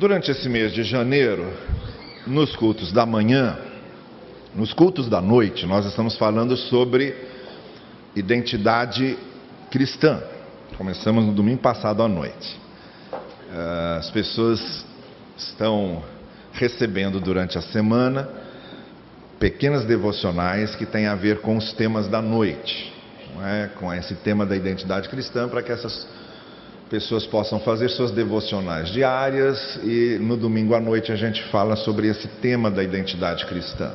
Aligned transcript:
Durante 0.00 0.30
esse 0.30 0.48
mês 0.48 0.72
de 0.72 0.82
janeiro, 0.82 1.46
nos 2.26 2.56
cultos 2.56 2.90
da 2.90 3.04
manhã, 3.04 3.58
nos 4.54 4.72
cultos 4.72 5.10
da 5.10 5.20
noite, 5.20 5.66
nós 5.66 5.84
estamos 5.84 6.16
falando 6.16 6.56
sobre 6.56 7.14
identidade 8.16 9.18
cristã. 9.70 10.18
Começamos 10.78 11.26
no 11.26 11.34
domingo 11.34 11.60
passado 11.60 12.02
à 12.02 12.08
noite. 12.08 12.58
Eh, 13.52 13.96
as 13.98 14.10
pessoas 14.10 14.86
estão 15.36 16.02
recebendo 16.54 17.20
durante 17.20 17.58
a 17.58 17.60
semana 17.60 18.26
pequenas 19.38 19.84
devocionais 19.84 20.74
que 20.76 20.86
têm 20.86 21.08
a 21.08 21.14
ver 21.14 21.42
com 21.42 21.58
os 21.58 21.74
temas 21.74 22.08
da 22.08 22.22
noite, 22.22 22.90
é? 23.42 23.68
com 23.78 23.92
esse 23.92 24.14
tema 24.14 24.46
da 24.46 24.56
identidade 24.56 25.10
cristã, 25.10 25.46
para 25.46 25.62
que 25.62 25.70
essas 25.70 26.08
pessoas 26.90 27.24
possam 27.24 27.60
fazer 27.60 27.88
suas 27.88 28.10
devocionais 28.10 28.88
diárias 28.88 29.78
e 29.84 30.18
no 30.20 30.36
domingo 30.36 30.74
à 30.74 30.80
noite 30.80 31.12
a 31.12 31.16
gente 31.16 31.40
fala 31.44 31.76
sobre 31.76 32.08
esse 32.08 32.26
tema 32.42 32.68
da 32.68 32.82
identidade 32.82 33.46
cristã. 33.46 33.92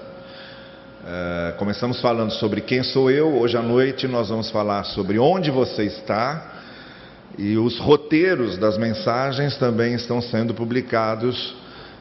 Uh, 1.04 1.58
começamos 1.58 2.00
falando 2.00 2.32
sobre 2.32 2.62
quem 2.62 2.82
sou 2.84 3.12
eu, 3.12 3.38
hoje 3.38 3.58
à 3.58 3.62
noite 3.62 4.08
nós 4.08 4.30
vamos 4.30 4.50
falar 4.50 4.86
sobre 4.86 5.20
onde 5.20 5.52
você 5.52 5.84
está 5.84 6.54
e 7.38 7.58
os 7.58 7.78
roteiros 7.80 8.58
das 8.58 8.78
mensagens 8.78 9.58
também 9.58 9.94
estão 9.94 10.22
sendo 10.22 10.54
publicados 10.54 11.54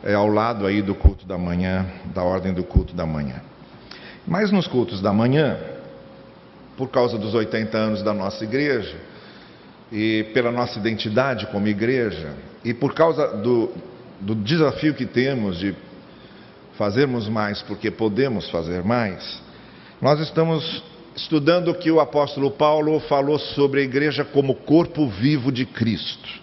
é, 0.04 0.14
ao 0.14 0.28
lado 0.28 0.64
aí 0.64 0.80
do 0.80 0.94
culto 0.94 1.26
da 1.26 1.36
manhã, 1.36 1.86
da 2.14 2.22
ordem 2.22 2.54
do 2.54 2.62
culto 2.62 2.94
da 2.94 3.04
manhã. 3.04 3.42
Mas 4.24 4.52
nos 4.52 4.68
cultos 4.68 5.00
da 5.00 5.12
manhã, 5.12 5.58
por 6.76 6.88
causa 6.88 7.18
dos 7.18 7.34
80 7.34 7.76
anos 7.76 8.02
da 8.02 8.14
nossa 8.14 8.44
igreja, 8.44 8.96
e 9.94 10.24
pela 10.34 10.50
nossa 10.50 10.76
identidade 10.76 11.46
como 11.46 11.68
igreja, 11.68 12.34
e 12.64 12.74
por 12.74 12.92
causa 12.94 13.28
do, 13.36 13.70
do 14.20 14.34
desafio 14.34 14.92
que 14.92 15.06
temos 15.06 15.60
de 15.60 15.72
fazermos 16.76 17.28
mais 17.28 17.62
porque 17.62 17.92
podemos 17.92 18.50
fazer 18.50 18.82
mais, 18.82 19.40
nós 20.02 20.18
estamos 20.18 20.82
estudando 21.14 21.70
o 21.70 21.74
que 21.76 21.92
o 21.92 22.00
apóstolo 22.00 22.50
Paulo 22.50 22.98
falou 22.98 23.38
sobre 23.38 23.82
a 23.82 23.84
igreja 23.84 24.24
como 24.24 24.56
corpo 24.56 25.06
vivo 25.06 25.52
de 25.52 25.64
Cristo. 25.64 26.42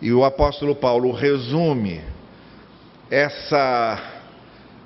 E 0.00 0.10
o 0.10 0.24
apóstolo 0.24 0.74
Paulo 0.74 1.12
resume 1.12 2.00
essa 3.10 4.02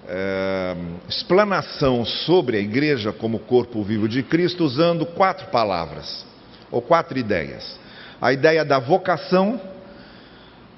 é, 0.09 0.77
explanação 1.09 2.05
sobre 2.05 2.57
a 2.57 2.61
igreja 2.61 3.12
como 3.12 3.39
corpo 3.39 3.81
vivo 3.84 4.09
de 4.09 4.25
Cristo 4.25 4.64
usando 4.64 5.07
quatro 5.07 5.47
palavras 5.53 6.34
ou 6.75 6.83
quatro 6.83 7.17
ideias. 7.17 7.78
A 8.20 8.33
ideia 8.33 8.64
da 8.64 8.80
vocação, 8.80 9.61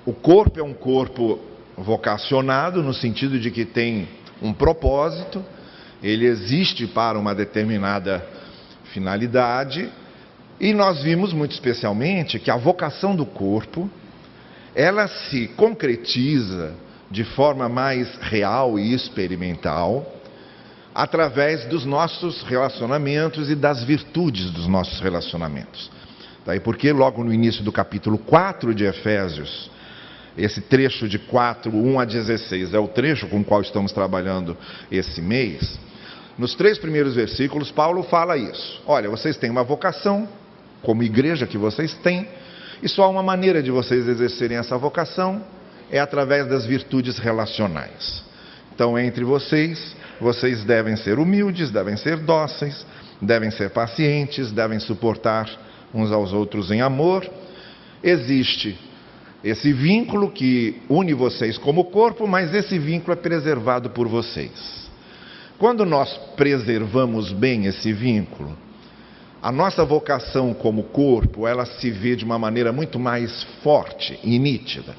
o 0.04 0.12
corpo 0.12 0.60
é 0.60 0.62
um 0.62 0.74
corpo 0.74 1.40
vocacionado, 1.76 2.82
no 2.82 2.92
sentido 2.92 3.40
de 3.40 3.50
que 3.50 3.64
tem 3.64 4.06
um 4.42 4.52
propósito, 4.52 5.42
ele 6.02 6.26
existe 6.26 6.86
para 6.86 7.18
uma 7.18 7.34
determinada 7.34 8.24
finalidade, 8.92 9.90
e 10.60 10.74
nós 10.74 11.02
vimos 11.02 11.32
muito 11.32 11.52
especialmente 11.52 12.38
que 12.38 12.50
a 12.50 12.56
vocação 12.56 13.16
do 13.16 13.24
corpo, 13.24 13.90
ela 14.74 15.08
se 15.08 15.48
concretiza 15.48 16.74
de 17.10 17.24
forma 17.24 17.68
mais 17.68 18.14
real 18.20 18.78
e 18.78 18.92
experimental 18.92 20.12
através 20.96 21.66
dos 21.66 21.84
nossos 21.84 22.42
relacionamentos 22.44 23.50
e 23.50 23.54
das 23.54 23.84
virtudes 23.84 24.50
dos 24.50 24.66
nossos 24.66 24.98
relacionamentos. 24.98 25.90
Daí 26.46 26.58
porque 26.58 26.90
logo 26.90 27.22
no 27.22 27.34
início 27.34 27.62
do 27.62 27.70
capítulo 27.70 28.16
4 28.16 28.74
de 28.74 28.86
Efésios, 28.86 29.70
esse 30.38 30.62
trecho 30.62 31.06
de 31.06 31.18
4, 31.18 31.70
1 31.70 32.00
a 32.00 32.04
16, 32.06 32.72
é 32.72 32.78
o 32.78 32.88
trecho 32.88 33.26
com 33.26 33.40
o 33.40 33.44
qual 33.44 33.60
estamos 33.60 33.92
trabalhando 33.92 34.56
esse 34.90 35.20
mês. 35.20 35.78
Nos 36.38 36.54
três 36.54 36.78
primeiros 36.78 37.14
versículos, 37.14 37.70
Paulo 37.70 38.02
fala 38.02 38.38
isso. 38.38 38.82
Olha, 38.86 39.10
vocês 39.10 39.36
têm 39.36 39.50
uma 39.50 39.64
vocação, 39.64 40.26
como 40.82 41.02
igreja 41.02 41.46
que 41.46 41.58
vocês 41.58 41.92
têm, 41.92 42.26
e 42.82 42.88
só 42.88 43.10
uma 43.10 43.22
maneira 43.22 43.62
de 43.62 43.70
vocês 43.70 44.08
exercerem 44.08 44.56
essa 44.56 44.78
vocação 44.78 45.44
é 45.90 45.98
através 45.98 46.48
das 46.48 46.64
virtudes 46.64 47.18
relacionais. 47.18 48.24
Então, 48.74 48.98
entre 48.98 49.24
vocês, 49.24 49.94
vocês 50.20 50.64
devem 50.64 50.96
ser 50.96 51.18
humildes, 51.18 51.70
devem 51.70 51.96
ser 51.96 52.18
dóceis, 52.18 52.86
devem 53.20 53.50
ser 53.50 53.70
pacientes, 53.70 54.52
devem 54.52 54.78
suportar 54.78 55.48
uns 55.94 56.10
aos 56.12 56.32
outros 56.32 56.70
em 56.70 56.80
amor. 56.80 57.28
Existe 58.02 58.78
esse 59.44 59.72
vínculo 59.72 60.30
que 60.30 60.80
une 60.88 61.14
vocês 61.14 61.58
como 61.58 61.84
corpo, 61.84 62.26
mas 62.26 62.54
esse 62.54 62.78
vínculo 62.78 63.12
é 63.12 63.16
preservado 63.16 63.90
por 63.90 64.08
vocês. 64.08 64.86
Quando 65.58 65.86
nós 65.86 66.14
preservamos 66.36 67.32
bem 67.32 67.66
esse 67.66 67.92
vínculo, 67.92 68.56
a 69.42 69.52
nossa 69.52 69.84
vocação 69.84 70.52
como 70.52 70.82
corpo, 70.82 71.46
ela 71.46 71.64
se 71.64 71.90
vê 71.90 72.16
de 72.16 72.24
uma 72.24 72.38
maneira 72.38 72.72
muito 72.72 72.98
mais 72.98 73.44
forte 73.62 74.18
e 74.24 74.38
nítida. 74.38 74.94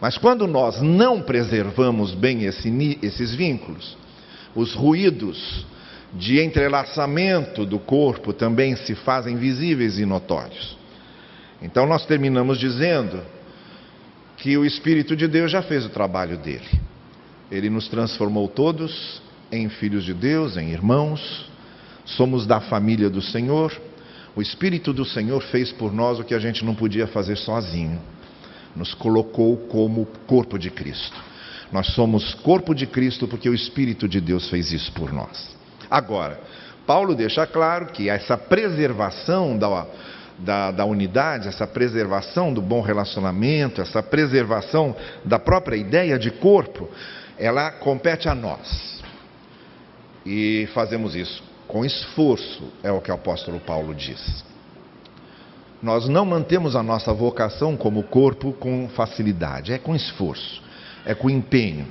Mas 0.00 0.16
quando 0.16 0.46
nós 0.46 0.80
não 0.80 1.20
preservamos 1.20 2.14
bem 2.14 2.44
esse, 2.44 2.98
esses 3.02 3.34
vínculos, 3.34 3.98
os 4.54 4.74
ruídos 4.74 5.64
de 6.12 6.40
entrelaçamento 6.40 7.64
do 7.64 7.78
corpo 7.78 8.32
também 8.32 8.74
se 8.76 8.94
fazem 8.94 9.36
visíveis 9.36 9.98
e 9.98 10.04
notórios. 10.04 10.76
Então 11.62 11.86
nós 11.86 12.04
terminamos 12.06 12.58
dizendo 12.58 13.20
que 14.36 14.56
o 14.56 14.64
Espírito 14.64 15.14
de 15.14 15.28
Deus 15.28 15.50
já 15.50 15.62
fez 15.62 15.84
o 15.84 15.90
trabalho 15.90 16.36
dele. 16.38 16.68
Ele 17.50 17.68
nos 17.68 17.88
transformou 17.88 18.48
todos 18.48 19.20
em 19.52 19.68
filhos 19.68 20.04
de 20.04 20.14
Deus, 20.14 20.56
em 20.56 20.70
irmãos, 20.70 21.50
somos 22.04 22.46
da 22.46 22.60
família 22.60 23.10
do 23.10 23.20
Senhor. 23.20 23.72
O 24.34 24.40
Espírito 24.40 24.92
do 24.92 25.04
Senhor 25.04 25.42
fez 25.42 25.72
por 25.72 25.92
nós 25.92 26.18
o 26.18 26.24
que 26.24 26.34
a 26.34 26.38
gente 26.38 26.64
não 26.64 26.74
podia 26.74 27.06
fazer 27.06 27.36
sozinho. 27.36 28.00
Nos 28.74 28.94
colocou 28.94 29.56
como 29.68 30.06
corpo 30.26 30.58
de 30.58 30.70
Cristo. 30.70 31.29
Nós 31.72 31.86
somos 31.94 32.34
corpo 32.34 32.74
de 32.74 32.86
Cristo 32.86 33.28
porque 33.28 33.48
o 33.48 33.54
Espírito 33.54 34.08
de 34.08 34.20
Deus 34.20 34.48
fez 34.48 34.72
isso 34.72 34.92
por 34.92 35.12
nós. 35.12 35.56
Agora, 35.90 36.40
Paulo 36.86 37.14
deixa 37.14 37.46
claro 37.46 37.86
que 37.86 38.08
essa 38.08 38.36
preservação 38.36 39.56
da, 39.56 39.86
da, 40.38 40.70
da, 40.70 40.84
unidade, 40.84 41.48
essa 41.48 41.66
preservação 41.66 42.52
do 42.52 42.60
bom 42.60 42.80
relacionamento, 42.80 43.80
essa 43.80 44.02
preservação 44.02 44.96
da 45.24 45.38
própria 45.38 45.76
ideia 45.76 46.18
de 46.18 46.30
corpo, 46.30 46.88
ela 47.38 47.70
compete 47.70 48.28
a 48.28 48.34
nós. 48.34 49.00
E 50.26 50.68
fazemos 50.74 51.14
isso 51.14 51.42
com 51.70 51.84
esforço, 51.84 52.64
é 52.82 52.90
o 52.90 53.00
que 53.00 53.12
o 53.12 53.14
apóstolo 53.14 53.60
Paulo 53.60 53.94
diz. 53.94 54.44
Nós 55.80 56.08
não 56.08 56.26
mantemos 56.26 56.74
a 56.74 56.82
nossa 56.82 57.12
vocação 57.12 57.76
como 57.76 58.02
corpo 58.02 58.52
com 58.52 58.88
facilidade, 58.88 59.72
é 59.72 59.78
com 59.78 59.94
esforço, 59.94 60.60
é 61.04 61.14
com 61.14 61.28
empenho, 61.30 61.86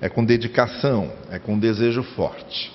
é 0.00 0.08
com 0.08 0.24
dedicação, 0.24 1.12
é 1.30 1.38
com 1.38 1.58
desejo 1.58 2.02
forte. 2.02 2.72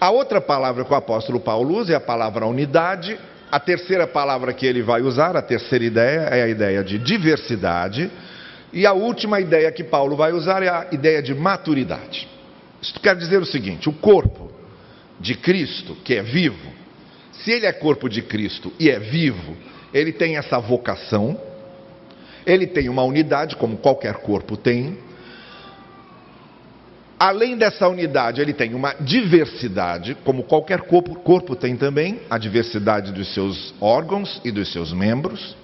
A 0.00 0.10
outra 0.10 0.40
palavra 0.40 0.84
que 0.84 0.92
o 0.92 0.96
apóstolo 0.96 1.40
Paulo 1.40 1.76
usa 1.76 1.94
é 1.94 1.96
a 1.96 2.00
palavra 2.00 2.46
unidade, 2.46 3.18
a 3.50 3.58
terceira 3.58 4.06
palavra 4.06 4.52
que 4.52 4.66
ele 4.66 4.82
vai 4.82 5.00
usar, 5.00 5.36
a 5.36 5.42
terceira 5.42 5.84
ideia, 5.84 6.20
é 6.20 6.42
a 6.42 6.48
ideia 6.48 6.84
de 6.84 6.98
diversidade. 6.98 8.10
E 8.72 8.84
a 8.84 8.92
última 8.92 9.40
ideia 9.40 9.70
que 9.72 9.84
Paulo 9.84 10.16
vai 10.16 10.32
usar 10.32 10.62
é 10.62 10.68
a 10.68 10.88
ideia 10.92 11.22
de 11.22 11.34
maturidade. 11.34 12.28
Isso 12.82 13.00
quer 13.00 13.16
dizer 13.16 13.40
o 13.40 13.46
seguinte: 13.46 13.88
o 13.88 13.92
corpo 13.92 14.50
de 15.18 15.34
Cristo, 15.34 15.96
que 16.04 16.14
é 16.14 16.22
vivo, 16.22 16.70
se 17.32 17.52
ele 17.52 17.66
é 17.66 17.72
corpo 17.72 18.08
de 18.08 18.20
Cristo 18.22 18.72
e 18.78 18.90
é 18.90 18.98
vivo, 18.98 19.56
ele 19.94 20.12
tem 20.12 20.36
essa 20.36 20.58
vocação, 20.58 21.40
ele 22.46 22.66
tem 22.66 22.88
uma 22.88 23.02
unidade, 23.02 23.56
como 23.56 23.76
qualquer 23.76 24.14
corpo 24.14 24.56
tem, 24.56 24.96
Além 27.18 27.56
dessa 27.56 27.88
unidade, 27.88 28.42
ele 28.42 28.52
tem 28.52 28.74
uma 28.74 28.94
diversidade, 29.00 30.14
como 30.22 30.42
qualquer 30.42 30.82
corpo, 30.82 31.14
corpo, 31.14 31.56
tem 31.56 31.74
também, 31.74 32.20
a 32.28 32.36
diversidade 32.36 33.10
dos 33.10 33.32
seus 33.32 33.74
órgãos 33.80 34.38
e 34.44 34.50
dos 34.50 34.70
seus 34.70 34.92
membros. 34.92 35.56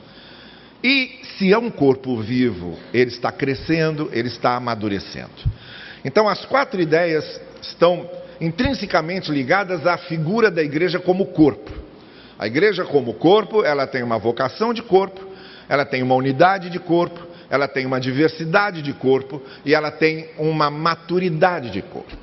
E 0.83 1.21
se 1.37 1.53
é 1.53 1.59
um 1.59 1.71
corpo 1.71 2.19
vivo, 2.23 2.79
ele 2.93 3.11
está 3.11 3.31
crescendo, 3.31 4.09
ele 4.15 4.29
está 4.29 4.57
amadurecendo. 4.57 5.31
Então, 6.03 6.27
as 6.27 6.43
quatro 6.47 6.81
ideias 6.81 7.39
estão 7.61 8.09
intrinsecamente 8.41 9.31
ligadas 9.31 9.87
à 9.87 9.99
figura 9.99 10.51
da 10.51 10.63
igreja 10.63 10.99
como 10.99 11.27
corpo. 11.27 11.71
A 12.39 12.47
igreja 12.47 12.85
como 12.87 13.13
corpo, 13.15 13.63
ela 13.63 13.87
tem 13.87 14.03
uma 14.03 14.19
vocação 14.19 14.73
de 14.73 14.83
corpo, 14.83 15.21
ela 15.69 15.85
tem 15.85 16.03
uma 16.03 16.15
unidade 16.15 16.71
de 16.71 16.79
corpo, 16.79 17.21
ela 17.49 17.69
tem 17.69 17.85
uma 17.85 18.01
diversidade 18.01 18.83
de 18.83 18.93
corpo 18.93 19.43
e 19.65 19.75
ela 19.75 19.91
tem 19.91 20.31
uma 20.39 20.71
maturidade 20.71 21.71
de 21.71 21.83
corpo. 21.83 22.17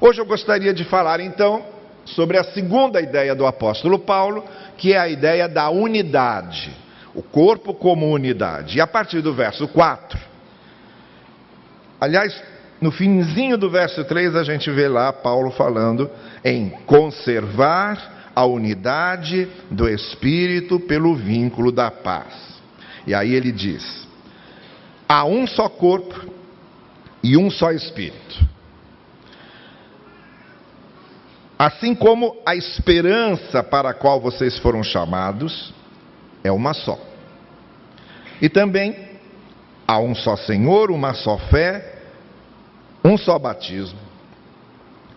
Hoje 0.00 0.20
eu 0.20 0.26
gostaria 0.26 0.72
de 0.72 0.84
falar 0.84 1.20
então 1.20 1.64
sobre 2.04 2.38
a 2.38 2.44
segunda 2.44 3.00
ideia 3.00 3.34
do 3.34 3.46
apóstolo 3.46 3.98
Paulo, 3.98 4.44
que 4.76 4.92
é 4.92 4.98
a 4.98 5.08
ideia 5.08 5.48
da 5.48 5.68
unidade. 5.70 6.70
O 7.14 7.22
corpo 7.22 7.74
como 7.74 8.10
unidade. 8.10 8.76
E 8.76 8.80
a 8.80 8.86
partir 8.86 9.22
do 9.22 9.32
verso 9.32 9.66
4, 9.66 10.18
aliás, 12.00 12.40
no 12.80 12.92
finzinho 12.92 13.56
do 13.56 13.70
verso 13.70 14.04
3, 14.04 14.36
a 14.36 14.44
gente 14.44 14.70
vê 14.70 14.86
lá 14.86 15.12
Paulo 15.12 15.50
falando 15.50 16.10
em 16.44 16.70
conservar 16.86 18.15
a 18.36 18.44
unidade 18.44 19.48
do 19.70 19.88
Espírito 19.88 20.78
pelo 20.78 21.16
vínculo 21.16 21.72
da 21.72 21.90
paz. 21.90 22.34
E 23.06 23.14
aí 23.14 23.34
ele 23.34 23.50
diz: 23.50 24.06
há 25.08 25.24
um 25.24 25.46
só 25.46 25.70
corpo 25.70 26.30
e 27.22 27.34
um 27.38 27.50
só 27.50 27.72
Espírito. 27.72 28.46
Assim 31.58 31.94
como 31.94 32.36
a 32.44 32.54
esperança 32.54 33.62
para 33.62 33.88
a 33.88 33.94
qual 33.94 34.20
vocês 34.20 34.58
foram 34.58 34.82
chamados 34.82 35.72
é 36.44 36.52
uma 36.52 36.74
só. 36.74 37.00
E 38.42 38.50
também 38.50 38.94
há 39.88 39.98
um 39.98 40.14
só 40.14 40.36
Senhor, 40.36 40.90
uma 40.90 41.14
só 41.14 41.38
fé, 41.38 42.02
um 43.02 43.16
só 43.16 43.38
batismo. 43.38 43.98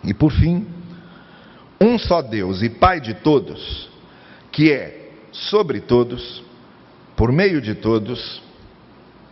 E 0.05 0.13
por 0.13 0.31
fim, 0.31 0.65
um 1.81 1.97
só 1.97 2.21
Deus 2.21 2.61
e 2.61 2.69
Pai 2.69 2.99
de 2.99 3.13
todos, 3.13 3.89
que 4.51 4.71
é 4.71 5.09
sobre 5.31 5.79
todos, 5.79 6.43
por 7.15 7.31
meio 7.31 7.61
de 7.61 7.75
todos 7.75 8.41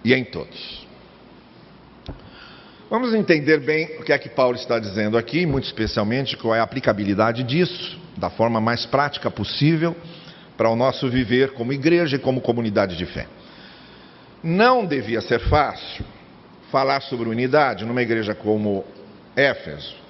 e 0.03 0.13
em 0.13 0.23
todos. 0.23 0.87
Vamos 2.89 3.13
entender 3.13 3.59
bem 3.59 3.97
o 3.99 4.03
que 4.03 4.13
é 4.13 4.17
que 4.17 4.29
Paulo 4.29 4.55
está 4.55 4.79
dizendo 4.79 5.17
aqui, 5.17 5.45
muito 5.45 5.65
especialmente 5.65 6.37
qual 6.37 6.55
é 6.55 6.59
a 6.59 6.63
aplicabilidade 6.63 7.43
disso, 7.43 7.99
da 8.15 8.29
forma 8.29 8.61
mais 8.61 8.85
prática 8.85 9.29
possível, 9.29 9.95
para 10.55 10.69
o 10.69 10.75
nosso 10.75 11.09
viver 11.09 11.51
como 11.51 11.73
igreja 11.73 12.15
e 12.15 12.19
como 12.19 12.39
comunidade 12.39 12.95
de 12.95 13.05
fé. 13.05 13.27
Não 14.41 14.85
devia 14.85 15.19
ser 15.19 15.39
fácil 15.41 16.05
falar 16.71 17.01
sobre 17.01 17.27
unidade 17.27 17.85
numa 17.85 18.01
igreja 18.01 18.33
como 18.33 18.85
Éfeso. 19.35 20.06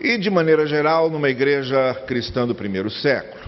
E, 0.00 0.16
de 0.16 0.30
maneira 0.30 0.66
geral, 0.66 1.10
numa 1.10 1.28
igreja 1.28 1.94
cristã 2.06 2.46
do 2.46 2.54
primeiro 2.54 2.90
século. 2.90 3.44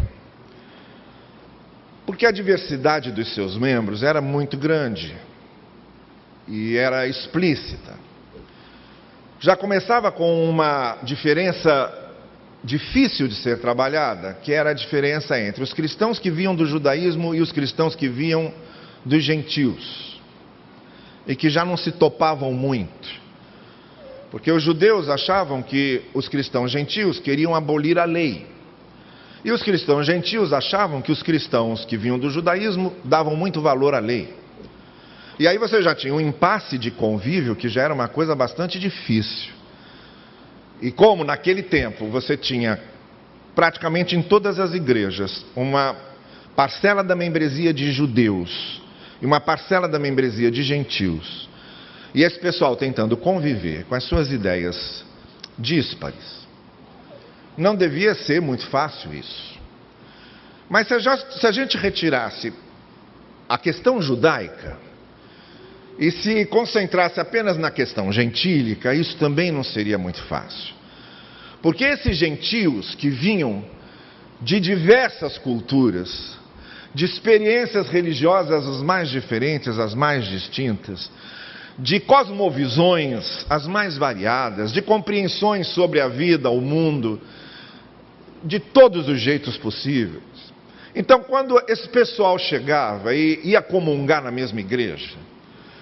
Porque 2.05 2.27
a 2.27 2.31
diversidade 2.31 3.11
dos 3.11 3.35
seus 3.35 3.57
membros 3.57 4.03
era 4.03 4.21
muito 4.21 4.57
grande 4.57 5.17
e 6.47 6.77
era 6.77 7.07
explícita. 7.07 7.95
Já 9.41 9.57
começava 9.57 10.13
com 10.13 10.49
uma 10.49 10.99
diferença 11.03 12.03
difícil 12.63 13.27
de 13.27 13.35
ser 13.37 13.59
trabalhada, 13.59 14.35
que 14.43 14.53
era 14.53 14.71
a 14.71 14.75
diferença 14.75 15.41
entre 15.41 15.63
os 15.63 15.73
cristãos 15.73 16.19
que 16.19 16.31
vinham 16.31 16.55
do 16.55 16.67
judaísmo 16.67 17.35
e 17.35 17.41
os 17.41 17.51
cristãos 17.51 17.97
que 17.97 18.09
vinham 18.09 18.53
dos 19.05 19.23
gentios 19.25 20.21
e 21.27 21.35
que 21.35 21.49
já 21.49 21.65
não 21.65 21.77
se 21.77 21.91
topavam 21.93 22.53
muito. 22.53 23.22
Porque 24.33 24.51
os 24.51 24.63
judeus 24.63 25.11
achavam 25.11 25.63
que 25.63 26.01
os 26.15 26.27
cristãos 26.27 26.73
gentios 26.73 27.21
queriam 27.21 27.55
abolir 27.55 27.99
a 27.99 28.07
lei. 28.07 28.47
E 29.45 29.53
os 29.53 29.63
cristãos 29.63 30.07
gentios 30.07 30.55
achavam 30.55 31.03
que 31.03 31.13
os 31.13 31.23
cristãos 31.23 31.85
que 31.85 31.99
vinham 31.99 32.19
do 32.19 32.31
judaísmo 32.31 32.95
davam 33.05 33.37
muito 33.37 33.61
valor 33.61 33.95
à 33.95 33.99
lei. 33.99 34.35
E 35.39 35.47
aí 35.47 35.59
você 35.59 35.83
já 35.83 35.95
tinha 35.95 36.15
um 36.15 36.21
impasse 36.21 36.79
de 36.79 36.91
convívio 36.91 37.55
que 37.55 37.69
já 37.69 37.83
era 37.83 37.93
uma 37.93 38.09
coisa 38.09 38.35
bastante 38.35 38.79
difícil. 38.79 39.53
E 40.81 40.91
como 40.91 41.25
naquele 41.25 41.63
tempo 41.63 42.07
você 42.07 42.35
tinha 42.35 42.81
praticamente 43.55 44.17
em 44.17 44.23
todas 44.23 44.59
as 44.59 44.73
igrejas 44.73 45.45
uma 45.55 45.95
parcela 46.57 47.05
da 47.05 47.15
membresia 47.15 47.75
de 47.75 47.93
judeus 47.93 48.81
e 49.21 49.27
uma 49.27 49.41
parcela 49.41 49.87
da 49.87 49.99
membresia 49.99 50.51
de 50.51 50.63
gentios. 50.63 51.52
E 52.15 52.23
esse 52.23 52.39
pessoal 52.39 52.77
tentando 52.77 53.17
conviver 53.17 53.85
com 53.85 53.95
as 53.95 54.05
suas 54.05 54.31
ideias 54.31 55.05
díspares. 55.59 56.43
Não 57.57 57.75
devia 57.75 58.15
ser 58.15 58.41
muito 58.41 58.67
fácil 58.67 59.15
isso. 59.15 59.61
Mas 60.69 60.89
se 60.89 60.95
a, 60.95 61.17
se 61.17 61.47
a 61.47 61.53
gente 61.53 61.77
retirasse 61.77 62.53
a 63.49 63.59
questão 63.59 64.01
judaica 64.01 64.79
e 65.99 66.11
se 66.11 66.47
concentrasse 66.47 67.21
apenas 67.21 67.59
na 67.59 67.71
questão 67.71 68.11
gentílica, 68.11 68.95
isso 68.95 69.17
também 69.17 69.51
não 69.51 69.63
seria 69.63 69.99
muito 69.99 70.23
fácil. 70.25 70.75
Porque 71.61 71.85
esses 71.85 72.17
gentios 72.17 72.95
que 72.95 73.09
vinham 73.09 73.65
de 74.41 74.59
diversas 74.59 75.39
culturas, 75.39 76.37
de 76.95 77.05
experiências 77.05 77.89
religiosas 77.89 78.67
as 78.67 78.83
mais 78.83 79.09
diferentes, 79.09 79.79
as 79.79 79.95
mais 79.95 80.27
distintas, 80.27 81.11
de 81.79 82.01
cosmovisões 82.01 83.47
as 83.49 83.67
mais 83.67 83.97
variadas, 83.97 84.73
de 84.73 84.83
compreensões 84.83 85.69
sobre 85.69 86.01
a 86.01 86.09
vida, 86.09 86.51
o 86.51 86.61
mundo, 86.61 87.21
de 88.45 88.59
todos 88.59 89.09
os 89.09 89.21
jeitos 89.21 89.57
possíveis. 89.57 90.23
Então, 90.95 91.21
quando 91.23 91.59
esse 91.69 91.89
pessoal 91.89 92.39
chegava 92.39 93.15
e 93.15 93.41
ia 93.45 93.63
comungar 93.63 94.23
na 94.23 94.31
mesma 94.31 94.61
igreja, 94.61 95.17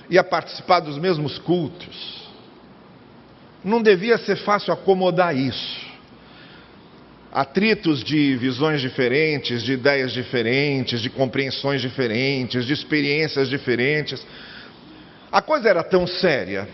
ia 0.09 0.23
participar 0.23 0.81
dos 0.81 0.99
mesmos 0.99 1.39
cultos, 1.39 2.29
não 3.65 3.83
devia 3.83 4.17
ser 4.19 4.37
fácil 4.37 4.73
acomodar 4.73 5.37
isso 5.37 5.91
atritos 7.33 8.03
de 8.03 8.37
visões 8.37 8.81
diferentes, 8.81 9.63
de 9.63 9.73
ideias 9.73 10.13
diferentes, 10.13 11.01
de 11.01 11.09
compreensões 11.09 11.81
diferentes, 11.81 12.67
de 12.67 12.73
experiências 12.73 13.49
diferentes. 13.49 14.27
A 15.33 15.41
coisa 15.41 15.69
era 15.69 15.85
tão 15.85 16.07
séria, 16.07 16.69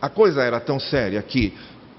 a 0.00 0.08
coisa 0.08 0.42
era 0.42 0.58
tão 0.58 0.80
séria 0.80 1.20
que 1.22 1.52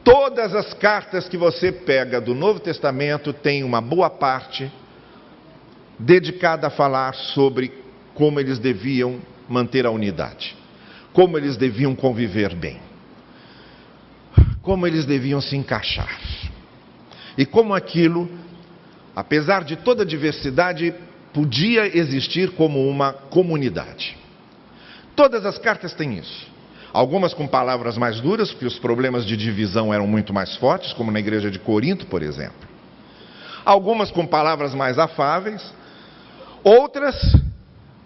todas 0.03 0.55
as 0.55 0.73
cartas 0.73 1.29
que 1.29 1.37
você 1.37 1.71
pega 1.71 2.19
do 2.19 2.33
Novo 2.33 2.59
Testamento 2.59 3.31
têm 3.31 3.63
uma 3.63 3.79
boa 3.79 4.09
parte 4.09 4.71
dedicada 5.99 6.67
a 6.67 6.71
falar 6.71 7.13
sobre 7.13 7.71
como 8.15 8.39
eles 8.39 8.57
deviam 8.57 9.19
manter 9.47 9.85
a 9.85 9.91
unidade, 9.91 10.55
como 11.13 11.37
eles 11.37 11.57
deviam 11.57 11.95
conviver 11.95 12.55
bem, 12.55 12.79
como 14.63 14.87
eles 14.87 15.05
deviam 15.05 15.39
se 15.39 15.55
encaixar. 15.55 16.19
E 17.37 17.45
como 17.45 17.73
aquilo, 17.73 18.29
apesar 19.15 19.63
de 19.63 19.75
toda 19.75 20.03
a 20.03 20.05
diversidade, 20.05 20.93
podia 21.33 21.97
existir 21.97 22.51
como 22.51 22.89
uma 22.89 23.13
comunidade. 23.13 24.18
Todas 25.19 25.45
as 25.45 25.57
cartas 25.57 25.93
têm 25.93 26.17
isso. 26.17 26.47
Algumas 26.93 27.33
com 27.33 27.45
palavras 27.45 27.97
mais 27.97 28.21
duras, 28.21 28.51
porque 28.51 28.65
os 28.65 28.79
problemas 28.79 29.25
de 29.25 29.35
divisão 29.35 29.93
eram 29.93 30.07
muito 30.07 30.33
mais 30.33 30.55
fortes, 30.55 30.93
como 30.93 31.11
na 31.11 31.19
igreja 31.19 31.51
de 31.51 31.59
Corinto, 31.59 32.05
por 32.05 32.23
exemplo. 32.23 32.65
Algumas 33.65 34.11
com 34.11 34.25
palavras 34.25 34.73
mais 34.73 34.97
afáveis, 34.97 35.61
outras 36.63 37.35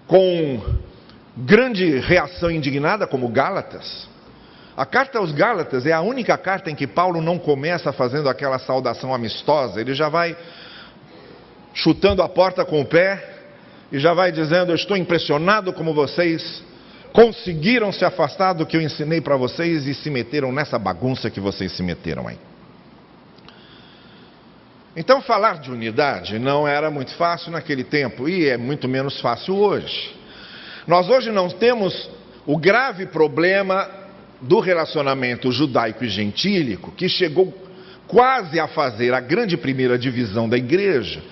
com 0.07 0.59
grande 1.37 1.99
reação 1.99 2.49
indignada, 2.49 3.05
como 3.05 3.27
Gálatas. 3.27 4.09
A 4.75 4.83
carta 4.83 5.19
aos 5.19 5.31
Gálatas 5.31 5.85
é 5.85 5.93
a 5.93 6.01
única 6.01 6.35
carta 6.35 6.71
em 6.71 6.75
que 6.75 6.87
Paulo 6.87 7.21
não 7.21 7.37
começa 7.37 7.93
fazendo 7.93 8.27
aquela 8.27 8.57
saudação 8.57 9.13
amistosa, 9.13 9.79
ele 9.79 9.93
já 9.93 10.09
vai 10.09 10.35
chutando 11.75 12.23
a 12.23 12.27
porta 12.27 12.65
com 12.65 12.81
o 12.81 12.85
pé 12.85 13.23
e 13.91 13.99
já 13.99 14.15
vai 14.15 14.31
dizendo: 14.31 14.71
Eu 14.71 14.75
estou 14.75 14.97
impressionado 14.97 15.71
como 15.73 15.93
vocês 15.93 16.72
conseguiram 17.13 17.93
se 17.93 18.03
afastar 18.03 18.53
do 18.53 18.65
que 18.65 18.75
eu 18.75 18.81
ensinei 18.81 19.21
para 19.21 19.37
vocês 19.37 19.85
e 19.85 19.93
se 19.93 20.09
meteram 20.09 20.51
nessa 20.51 20.79
bagunça 20.79 21.29
que 21.29 21.39
vocês 21.39 21.71
se 21.71 21.83
meteram 21.83 22.27
aí. 22.27 22.37
Então, 24.95 25.21
falar 25.21 25.59
de 25.59 25.71
unidade 25.71 26.37
não 26.37 26.67
era 26.67 26.89
muito 26.89 27.13
fácil 27.15 27.51
naquele 27.51 27.83
tempo 27.83 28.27
e 28.27 28.47
é 28.47 28.57
muito 28.57 28.87
menos 28.89 29.21
fácil 29.21 29.55
hoje. 29.55 30.15
Nós 30.87 31.07
hoje 31.07 31.31
não 31.31 31.49
temos 31.49 32.09
o 32.45 32.57
grave 32.57 33.05
problema 33.05 33.89
do 34.41 34.59
relacionamento 34.59 35.51
judaico 35.51 36.03
e 36.03 36.09
gentílico, 36.09 36.91
que 36.91 37.07
chegou 37.07 37.53
quase 38.07 38.59
a 38.59 38.67
fazer 38.67 39.13
a 39.13 39.19
grande 39.19 39.55
primeira 39.55 39.97
divisão 39.97 40.49
da 40.49 40.57
igreja. 40.57 41.23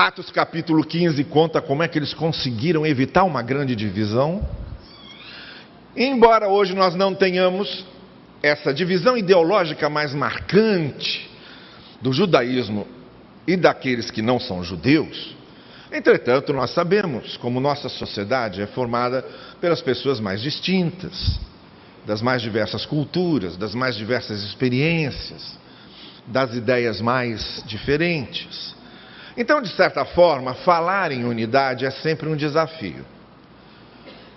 Atos 0.00 0.30
capítulo 0.30 0.84
15 0.84 1.24
conta 1.24 1.60
como 1.60 1.82
é 1.82 1.88
que 1.88 1.98
eles 1.98 2.14
conseguiram 2.14 2.86
evitar 2.86 3.24
uma 3.24 3.42
grande 3.42 3.74
divisão. 3.74 4.48
Embora 5.96 6.46
hoje 6.46 6.72
nós 6.72 6.94
não 6.94 7.12
tenhamos 7.12 7.84
essa 8.40 8.72
divisão 8.72 9.18
ideológica 9.18 9.90
mais 9.90 10.14
marcante 10.14 11.28
do 12.00 12.12
judaísmo 12.12 12.86
e 13.44 13.56
daqueles 13.56 14.08
que 14.08 14.22
não 14.22 14.38
são 14.38 14.62
judeus, 14.62 15.34
entretanto, 15.90 16.52
nós 16.52 16.70
sabemos 16.70 17.36
como 17.36 17.58
nossa 17.58 17.88
sociedade 17.88 18.62
é 18.62 18.68
formada 18.68 19.26
pelas 19.60 19.82
pessoas 19.82 20.20
mais 20.20 20.40
distintas 20.40 21.40
das 22.06 22.22
mais 22.22 22.40
diversas 22.40 22.86
culturas, 22.86 23.56
das 23.56 23.74
mais 23.74 23.96
diversas 23.96 24.44
experiências, 24.44 25.58
das 26.24 26.54
ideias 26.54 27.00
mais 27.00 27.64
diferentes. 27.66 28.77
Então, 29.38 29.62
de 29.62 29.68
certa 29.68 30.04
forma, 30.04 30.52
falar 30.52 31.12
em 31.12 31.24
unidade 31.24 31.86
é 31.86 31.92
sempre 31.92 32.28
um 32.28 32.34
desafio. 32.34 33.06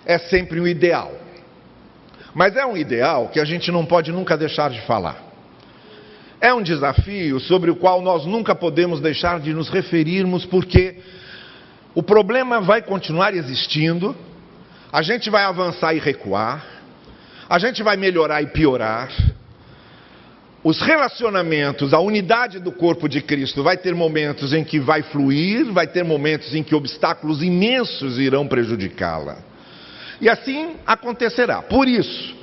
É 0.06 0.16
sempre 0.16 0.60
um 0.60 0.66
ideal. 0.66 1.12
Mas 2.32 2.54
é 2.54 2.64
um 2.64 2.76
ideal 2.76 3.28
que 3.28 3.40
a 3.40 3.44
gente 3.44 3.72
não 3.72 3.84
pode 3.84 4.12
nunca 4.12 4.36
deixar 4.36 4.70
de 4.70 4.80
falar. 4.82 5.20
É 6.40 6.54
um 6.54 6.62
desafio 6.62 7.40
sobre 7.40 7.68
o 7.68 7.74
qual 7.74 8.00
nós 8.00 8.24
nunca 8.24 8.54
podemos 8.54 9.00
deixar 9.00 9.40
de 9.40 9.52
nos 9.52 9.68
referirmos, 9.68 10.46
porque 10.46 10.98
o 11.96 12.02
problema 12.02 12.60
vai 12.60 12.80
continuar 12.80 13.34
existindo, 13.34 14.14
a 14.92 15.02
gente 15.02 15.28
vai 15.28 15.42
avançar 15.42 15.94
e 15.94 15.98
recuar, 15.98 16.64
a 17.48 17.58
gente 17.58 17.82
vai 17.82 17.96
melhorar 17.96 18.40
e 18.40 18.46
piorar. 18.46 19.10
Os 20.64 20.80
relacionamentos, 20.80 21.92
a 21.92 21.98
unidade 21.98 22.60
do 22.60 22.70
corpo 22.70 23.08
de 23.08 23.20
Cristo 23.20 23.64
vai 23.64 23.76
ter 23.76 23.96
momentos 23.96 24.52
em 24.52 24.62
que 24.62 24.78
vai 24.78 25.02
fluir, 25.02 25.72
vai 25.72 25.88
ter 25.88 26.04
momentos 26.04 26.54
em 26.54 26.62
que 26.62 26.72
obstáculos 26.72 27.42
imensos 27.42 28.16
irão 28.16 28.46
prejudicá-la. 28.46 29.38
E 30.20 30.28
assim 30.28 30.76
acontecerá. 30.86 31.62
Por 31.62 31.88
isso, 31.88 32.36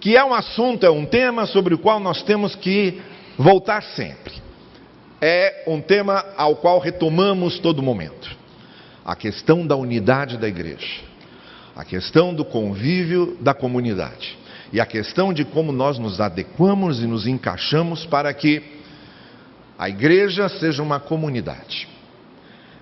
que 0.00 0.16
é 0.16 0.24
um 0.24 0.34
assunto, 0.34 0.84
é 0.84 0.90
um 0.90 1.06
tema 1.06 1.46
sobre 1.46 1.74
o 1.74 1.78
qual 1.78 2.00
nós 2.00 2.24
temos 2.24 2.56
que 2.56 3.00
voltar 3.38 3.84
sempre. 3.84 4.34
É 5.20 5.62
um 5.68 5.80
tema 5.80 6.24
ao 6.36 6.56
qual 6.56 6.80
retomamos 6.80 7.60
todo 7.60 7.80
momento. 7.80 8.36
A 9.04 9.14
questão 9.14 9.64
da 9.64 9.76
unidade 9.76 10.38
da 10.38 10.48
igreja, 10.48 11.02
a 11.76 11.84
questão 11.84 12.34
do 12.34 12.44
convívio 12.44 13.36
da 13.40 13.54
comunidade 13.54 14.36
e 14.72 14.80
a 14.80 14.86
questão 14.86 15.32
de 15.32 15.44
como 15.44 15.72
nós 15.72 15.98
nos 15.98 16.20
adequamos 16.20 17.02
e 17.02 17.06
nos 17.06 17.26
encaixamos 17.26 18.04
para 18.06 18.32
que 18.32 18.62
a 19.78 19.88
igreja 19.88 20.48
seja 20.48 20.82
uma 20.82 21.00
comunidade. 21.00 21.88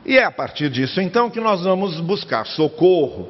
E 0.05 0.16
é 0.16 0.25
a 0.25 0.31
partir 0.31 0.71
disso 0.71 1.00
então 1.00 1.31
que 1.31 1.40
nós 1.40 1.62
vamos 1.62 2.00
buscar 2.00 2.47
socorro 2.47 3.28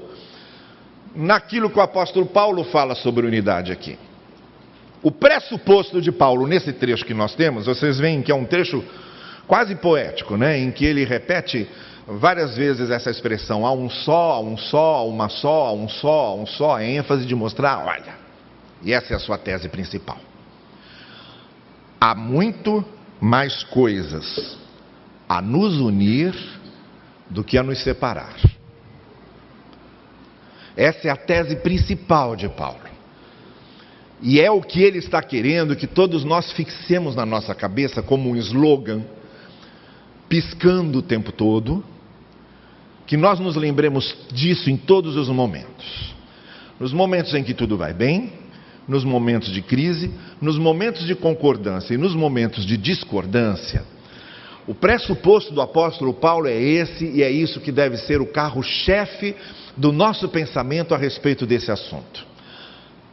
naquilo 1.14 1.70
que 1.70 1.78
o 1.78 1.82
apóstolo 1.82 2.26
Paulo 2.26 2.64
fala 2.64 2.94
sobre 2.94 3.26
unidade 3.26 3.72
aqui. 3.72 3.98
O 5.02 5.10
pressuposto 5.10 6.00
de 6.00 6.12
Paulo 6.12 6.46
nesse 6.46 6.72
trecho 6.72 7.04
que 7.04 7.14
nós 7.14 7.34
temos, 7.34 7.66
vocês 7.66 7.98
veem 7.98 8.22
que 8.22 8.30
é 8.30 8.34
um 8.34 8.44
trecho 8.44 8.84
quase 9.46 9.74
poético, 9.76 10.36
né, 10.36 10.58
em 10.58 10.70
que 10.70 10.84
ele 10.84 11.04
repete 11.04 11.68
várias 12.06 12.56
vezes 12.56 12.90
essa 12.90 13.10
expressão, 13.10 13.66
há 13.66 13.72
um 13.72 13.88
só, 13.88 14.32
há 14.32 14.40
um 14.40 14.56
só, 14.56 14.96
há 14.96 15.02
uma 15.02 15.28
só, 15.28 15.66
há 15.66 15.72
um 15.72 15.88
só, 15.88 16.26
há 16.26 16.34
um 16.34 16.46
só, 16.46 16.78
é 16.78 16.90
ênfase 16.90 17.26
de 17.26 17.34
mostrar, 17.34 17.84
olha, 17.84 18.25
e 18.86 18.92
essa 18.92 19.14
é 19.14 19.16
a 19.16 19.18
sua 19.18 19.36
tese 19.36 19.68
principal. 19.68 20.16
Há 22.00 22.14
muito 22.14 22.84
mais 23.20 23.64
coisas 23.64 24.56
a 25.28 25.42
nos 25.42 25.78
unir 25.78 26.32
do 27.28 27.42
que 27.42 27.58
a 27.58 27.64
nos 27.64 27.82
separar. 27.82 28.36
Essa 30.76 31.08
é 31.08 31.10
a 31.10 31.16
tese 31.16 31.56
principal 31.56 32.36
de 32.36 32.48
Paulo. 32.48 32.86
E 34.22 34.40
é 34.40 34.52
o 34.52 34.62
que 34.62 34.80
ele 34.80 34.98
está 34.98 35.20
querendo 35.20 35.74
que 35.74 35.88
todos 35.88 36.22
nós 36.22 36.52
fixemos 36.52 37.16
na 37.16 37.26
nossa 37.26 37.56
cabeça 37.56 38.04
como 38.04 38.30
um 38.30 38.36
slogan, 38.36 39.02
piscando 40.28 41.00
o 41.00 41.02
tempo 41.02 41.32
todo, 41.32 41.84
que 43.04 43.16
nós 43.16 43.40
nos 43.40 43.56
lembremos 43.56 44.16
disso 44.32 44.70
em 44.70 44.76
todos 44.76 45.16
os 45.16 45.28
momentos. 45.28 46.14
Nos 46.78 46.92
momentos 46.92 47.34
em 47.34 47.42
que 47.42 47.52
tudo 47.52 47.76
vai 47.76 47.92
bem, 47.92 48.45
nos 48.86 49.04
momentos 49.04 49.52
de 49.52 49.62
crise, 49.62 50.10
nos 50.40 50.58
momentos 50.58 51.06
de 51.06 51.14
concordância 51.14 51.94
e 51.94 51.98
nos 51.98 52.14
momentos 52.14 52.64
de 52.64 52.76
discordância. 52.76 53.84
O 54.66 54.74
pressuposto 54.74 55.54
do 55.54 55.60
apóstolo 55.60 56.12
Paulo 56.12 56.48
é 56.48 56.60
esse 56.60 57.04
e 57.04 57.22
é 57.22 57.30
isso 57.30 57.60
que 57.60 57.70
deve 57.70 57.96
ser 57.96 58.20
o 58.20 58.26
carro-chefe 58.26 59.34
do 59.76 59.92
nosso 59.92 60.28
pensamento 60.28 60.94
a 60.94 60.98
respeito 60.98 61.46
desse 61.46 61.70
assunto. 61.70 62.26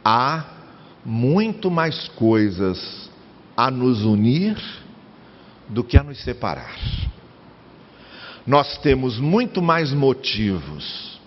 Há 0.04 0.44
muito 1.04 1.70
mais 1.70 2.08
coisas 2.08 3.10
a 3.56 3.70
nos 3.70 4.04
unir 4.04 4.56
do 5.68 5.84
que 5.84 5.96
a 5.96 6.02
nos 6.02 6.18
separar. 6.22 6.76
Nós 8.46 8.76
temos 8.78 9.18
muito 9.18 9.62
mais 9.62 9.92
motivos 9.92 11.20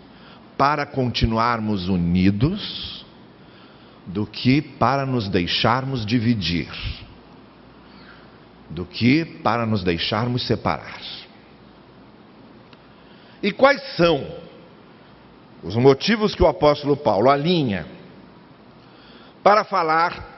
para 0.57 0.85
continuarmos 0.85 1.87
unidos 1.87 2.96
do 4.07 4.25
que 4.25 4.61
para 4.61 5.05
nos 5.05 5.27
deixarmos 5.27 6.05
dividir, 6.05 6.69
do 8.69 8.85
que 8.85 9.25
para 9.25 9.65
nos 9.65 9.83
deixarmos 9.83 10.47
separar. 10.47 11.01
E 13.43 13.51
quais 13.51 13.81
são 13.95 14.25
os 15.63 15.75
motivos 15.75 16.33
que 16.33 16.41
o 16.43 16.47
apóstolo 16.47 16.95
Paulo 16.95 17.29
alinha 17.29 17.85
para 19.43 19.63
falar 19.63 20.37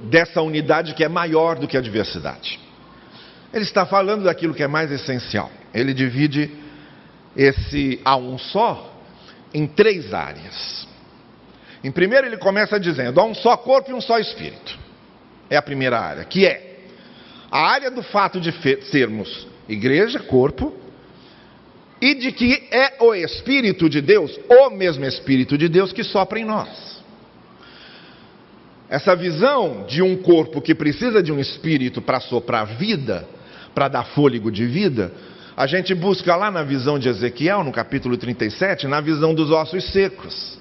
dessa 0.00 0.42
unidade 0.42 0.94
que 0.94 1.04
é 1.04 1.08
maior 1.08 1.58
do 1.58 1.66
que 1.66 1.76
a 1.76 1.80
diversidade. 1.80 2.60
Ele 3.52 3.64
está 3.64 3.86
falando 3.86 4.24
daquilo 4.24 4.54
que 4.54 4.62
é 4.62 4.68
mais 4.68 4.90
essencial. 4.90 5.50
Ele 5.72 5.94
divide 5.94 6.50
esse 7.36 8.00
a 8.04 8.16
um 8.16 8.38
só 8.38 8.94
em 9.52 9.66
três 9.66 10.12
áreas. 10.12 10.85
Em 11.82 11.90
primeiro, 11.90 12.26
ele 12.26 12.36
começa 12.36 12.78
dizendo: 12.78 13.20
há 13.20 13.24
um 13.24 13.34
só 13.34 13.56
corpo 13.56 13.90
e 13.90 13.94
um 13.94 14.00
só 14.00 14.18
espírito. 14.18 14.78
É 15.48 15.56
a 15.56 15.62
primeira 15.62 15.98
área, 15.98 16.24
que 16.24 16.46
é 16.46 16.80
a 17.50 17.60
área 17.68 17.90
do 17.90 18.02
fato 18.02 18.40
de 18.40 18.52
sermos 18.90 19.46
igreja, 19.68 20.18
corpo, 20.20 20.72
e 22.00 22.14
de 22.14 22.32
que 22.32 22.68
é 22.70 22.96
o 23.00 23.14
Espírito 23.14 23.88
de 23.88 24.00
Deus, 24.00 24.38
o 24.48 24.70
mesmo 24.70 25.04
Espírito 25.04 25.56
de 25.56 25.68
Deus 25.68 25.92
que 25.92 26.04
sopra 26.04 26.38
em 26.38 26.44
nós. 26.44 26.96
Essa 28.88 29.16
visão 29.16 29.84
de 29.88 30.02
um 30.02 30.16
corpo 30.16 30.60
que 30.60 30.74
precisa 30.74 31.22
de 31.22 31.32
um 31.32 31.40
espírito 31.40 32.00
para 32.00 32.20
soprar 32.20 32.66
vida, 32.76 33.26
para 33.74 33.88
dar 33.88 34.04
fôlego 34.04 34.50
de 34.50 34.64
vida, 34.64 35.12
a 35.56 35.66
gente 35.66 35.92
busca 35.94 36.36
lá 36.36 36.50
na 36.50 36.62
visão 36.62 36.98
de 36.98 37.08
Ezequiel, 37.08 37.64
no 37.64 37.72
capítulo 37.72 38.16
37, 38.16 38.86
na 38.86 39.00
visão 39.00 39.34
dos 39.34 39.50
ossos 39.50 39.90
secos. 39.90 40.56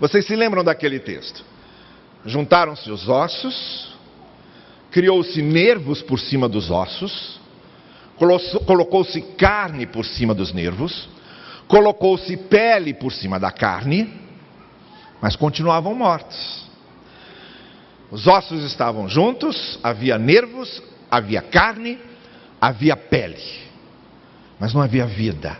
Vocês 0.00 0.26
se 0.26 0.34
lembram 0.34 0.64
daquele 0.64 0.98
texto? 0.98 1.44
Juntaram-se 2.24 2.90
os 2.90 3.06
ossos, 3.06 3.94
criou-se 4.90 5.42
nervos 5.42 6.00
por 6.00 6.18
cima 6.18 6.48
dos 6.48 6.70
ossos, 6.70 7.38
colocou-se 8.66 9.20
carne 9.36 9.86
por 9.86 10.06
cima 10.06 10.34
dos 10.34 10.52
nervos, 10.52 11.08
colocou-se 11.68 12.34
pele 12.36 12.94
por 12.94 13.12
cima 13.12 13.38
da 13.38 13.50
carne, 13.50 14.12
mas 15.20 15.36
continuavam 15.36 15.94
mortos. 15.94 16.66
Os 18.10 18.26
ossos 18.26 18.64
estavam 18.64 19.06
juntos, 19.06 19.78
havia 19.82 20.18
nervos, 20.18 20.82
havia 21.10 21.42
carne, 21.42 21.98
havia 22.58 22.96
pele, 22.96 23.42
mas 24.58 24.72
não 24.72 24.80
havia 24.80 25.06
vida. 25.06 25.56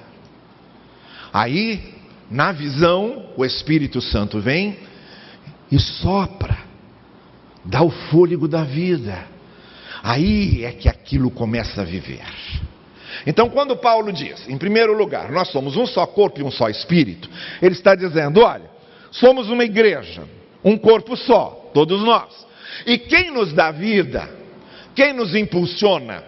Aí, 1.32 1.99
na 2.30 2.52
visão, 2.52 3.26
o 3.36 3.44
Espírito 3.44 4.00
Santo 4.00 4.40
vem 4.40 4.78
e 5.70 5.78
sopra, 5.78 6.58
dá 7.64 7.82
o 7.82 7.90
fôlego 7.90 8.46
da 8.46 8.64
vida 8.64 9.26
Aí 10.02 10.64
é 10.64 10.72
que 10.72 10.88
aquilo 10.88 11.30
começa 11.30 11.82
a 11.82 11.84
viver. 11.84 12.24
Então, 13.26 13.50
quando 13.50 13.76
Paulo 13.76 14.12
diz, 14.12 14.48
em 14.48 14.56
primeiro 14.56 14.96
lugar, 14.96 15.30
nós 15.30 15.48
somos 15.48 15.76
um 15.76 15.86
só 15.86 16.06
corpo 16.06 16.40
e 16.40 16.42
um 16.42 16.50
só 16.50 16.68
espírito, 16.68 17.28
ele 17.60 17.74
está 17.74 17.94
dizendo: 17.94 18.40
olha, 18.40 18.70
somos 19.10 19.50
uma 19.50 19.64
igreja, 19.64 20.22
um 20.64 20.78
corpo 20.78 21.16
só, 21.16 21.70
todos 21.74 22.02
nós. 22.02 22.46
E 22.86 22.96
quem 22.96 23.30
nos 23.30 23.52
dá 23.52 23.70
vida, 23.70 24.28
quem 24.94 25.12
nos 25.12 25.34
impulsiona, 25.34 26.24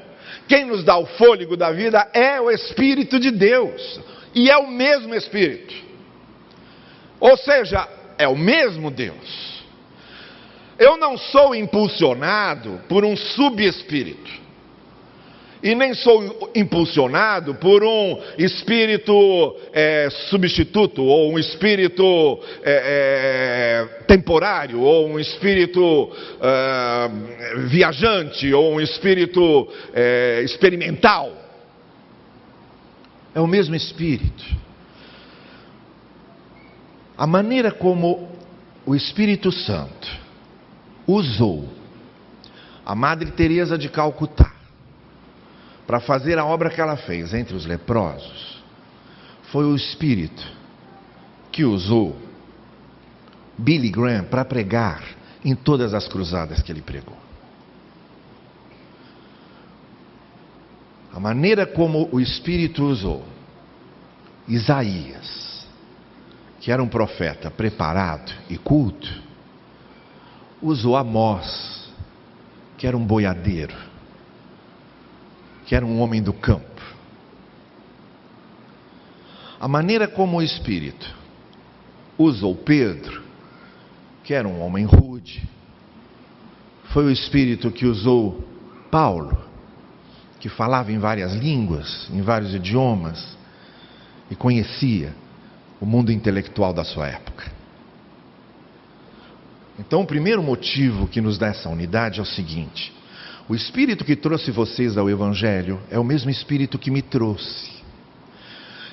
quem 0.46 0.66
nos 0.66 0.84
dá 0.84 0.98
o 0.98 1.06
fôlego 1.06 1.56
da 1.56 1.70
vida 1.70 2.06
é 2.12 2.40
o 2.40 2.50
Espírito 2.50 3.18
de 3.18 3.30
Deus. 3.30 4.00
E 4.34 4.50
é 4.50 4.56
o 4.56 4.70
mesmo 4.70 5.14
Espírito. 5.14 5.74
Ou 7.22 7.36
seja, 7.36 7.88
é 8.18 8.26
o 8.26 8.36
mesmo 8.36 8.90
Deus. 8.90 9.62
Eu 10.76 10.96
não 10.96 11.16
sou 11.16 11.54
impulsionado 11.54 12.80
por 12.88 13.04
um 13.04 13.16
subespírito. 13.16 14.42
E 15.62 15.72
nem 15.76 15.94
sou 15.94 16.50
impulsionado 16.52 17.54
por 17.54 17.84
um 17.84 18.20
espírito 18.36 19.56
é, 19.72 20.08
substituto, 20.28 21.04
ou 21.04 21.32
um 21.32 21.38
espírito 21.38 22.40
é, 22.64 23.86
é, 23.94 24.04
temporário, 24.06 24.80
ou 24.80 25.06
um 25.06 25.20
espírito 25.20 26.10
é, 26.40 27.58
viajante, 27.68 28.52
ou 28.52 28.72
um 28.72 28.80
espírito 28.80 29.68
é, 29.94 30.42
experimental. 30.42 31.32
É 33.32 33.40
o 33.40 33.46
mesmo 33.46 33.76
espírito. 33.76 34.71
A 37.16 37.26
maneira 37.26 37.70
como 37.70 38.28
o 38.86 38.94
Espírito 38.94 39.52
Santo 39.52 40.08
usou 41.06 41.68
a 42.84 42.94
Madre 42.94 43.30
Teresa 43.32 43.78
de 43.78 43.88
Calcutá 43.88 44.52
para 45.86 46.00
fazer 46.00 46.38
a 46.38 46.44
obra 46.44 46.70
que 46.70 46.80
ela 46.80 46.96
fez 46.96 47.34
entre 47.34 47.54
os 47.54 47.66
leprosos 47.66 48.62
foi 49.52 49.64
o 49.64 49.76
Espírito 49.76 50.42
que 51.50 51.64
usou 51.64 52.16
Billy 53.58 53.90
Graham 53.90 54.24
para 54.24 54.44
pregar 54.44 55.02
em 55.44 55.54
todas 55.54 55.92
as 55.92 56.08
cruzadas 56.08 56.62
que 56.62 56.72
ele 56.72 56.80
pregou. 56.80 57.16
A 61.12 61.20
maneira 61.20 61.66
como 61.66 62.08
o 62.10 62.18
Espírito 62.18 62.84
usou 62.84 63.22
Isaías, 64.48 65.51
que 66.62 66.70
era 66.70 66.80
um 66.80 66.86
profeta 66.86 67.50
preparado 67.50 68.32
e 68.48 68.56
culto, 68.56 69.12
usou 70.62 70.96
Amós, 70.96 71.90
que 72.78 72.86
era 72.86 72.96
um 72.96 73.04
boiadeiro, 73.04 73.74
que 75.66 75.74
era 75.74 75.84
um 75.84 76.00
homem 76.00 76.22
do 76.22 76.32
campo. 76.32 76.80
A 79.58 79.66
maneira 79.66 80.06
como 80.06 80.36
o 80.36 80.42
Espírito 80.42 81.12
usou 82.16 82.54
Pedro, 82.54 83.24
que 84.22 84.32
era 84.32 84.46
um 84.46 84.62
homem 84.62 84.84
rude, 84.84 85.42
foi 86.92 87.06
o 87.06 87.10
Espírito 87.10 87.72
que 87.72 87.86
usou 87.86 88.40
Paulo, 88.88 89.36
que 90.38 90.48
falava 90.48 90.92
em 90.92 90.98
várias 90.98 91.34
línguas, 91.34 92.08
em 92.12 92.22
vários 92.22 92.54
idiomas, 92.54 93.36
e 94.30 94.36
conhecia 94.36 95.21
o 95.82 95.84
mundo 95.84 96.12
intelectual 96.12 96.72
da 96.72 96.84
sua 96.84 97.08
época. 97.08 97.50
Então, 99.80 100.02
o 100.02 100.06
primeiro 100.06 100.40
motivo 100.40 101.08
que 101.08 101.20
nos 101.20 101.38
dá 101.38 101.48
essa 101.48 101.68
unidade 101.68 102.20
é 102.20 102.22
o 102.22 102.26
seguinte: 102.26 102.92
o 103.48 103.54
Espírito 103.54 104.04
que 104.04 104.14
trouxe 104.14 104.52
vocês 104.52 104.96
ao 104.96 105.10
Evangelho 105.10 105.80
é 105.90 105.98
o 105.98 106.04
mesmo 106.04 106.30
Espírito 106.30 106.78
que 106.78 106.88
me 106.88 107.02
trouxe. 107.02 107.68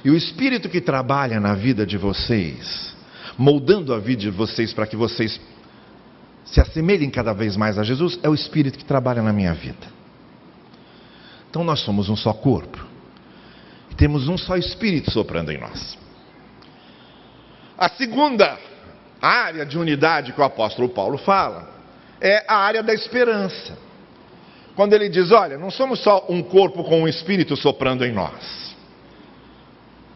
E 0.04 0.10
o 0.10 0.16
Espírito 0.16 0.68
que 0.68 0.82
trabalha 0.82 1.40
na 1.40 1.54
vida 1.54 1.86
de 1.86 1.96
vocês, 1.96 2.96
moldando 3.38 3.94
a 3.94 4.00
vida 4.00 4.24
de 4.24 4.32
vocês 4.32 4.74
para 4.74 4.88
que 4.88 4.96
vocês 4.96 5.40
se 6.44 6.60
assemelhem 6.60 7.12
cada 7.12 7.34
vez 7.34 7.56
mais 7.56 7.78
a 7.78 7.84
Jesus, 7.84 8.18
é 8.24 8.30
o 8.30 8.34
Espírito 8.34 8.80
que 8.80 8.86
trabalha 8.86 9.22
na 9.22 9.32
minha 9.32 9.54
vida. 9.54 9.88
Então 11.52 11.64
nós 11.64 11.82
somos 11.82 12.10
um 12.10 12.16
só 12.16 12.34
corpo. 12.34 12.84
E 13.92 13.96
temos 13.96 14.28
um 14.28 14.40
só 14.40 14.58
Espírito 14.58 15.12
soprando 15.12 15.52
em 15.52 15.60
nós. 15.60 16.09
A 17.80 17.88
segunda 17.88 18.60
área 19.22 19.66
de 19.66 19.78
unidade 19.78 20.34
que 20.34 20.42
o 20.42 20.44
apóstolo 20.44 20.90
Paulo 20.90 21.18
fala 21.18 21.70
é 22.20 22.44
a 22.46 22.58
área 22.58 22.84
da 22.84 22.94
esperança. 22.94 23.78
Quando 24.76 24.94
ele 24.94 25.08
diz: 25.08 25.32
Olha, 25.32 25.58
não 25.58 25.72
somos 25.72 26.02
só 26.02 26.26
um 26.28 26.44
corpo 26.44 26.84
com 26.84 27.04
um 27.04 27.08
Espírito 27.08 27.56
soprando 27.56 28.06
em 28.06 28.12
nós, 28.12 28.76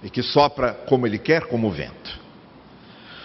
e 0.03 0.09
que 0.09 0.21
sopra 0.21 0.73
como 0.87 1.07
ele 1.07 1.17
quer, 1.17 1.45
como 1.45 1.67
o 1.69 1.71
vento. 1.71 2.19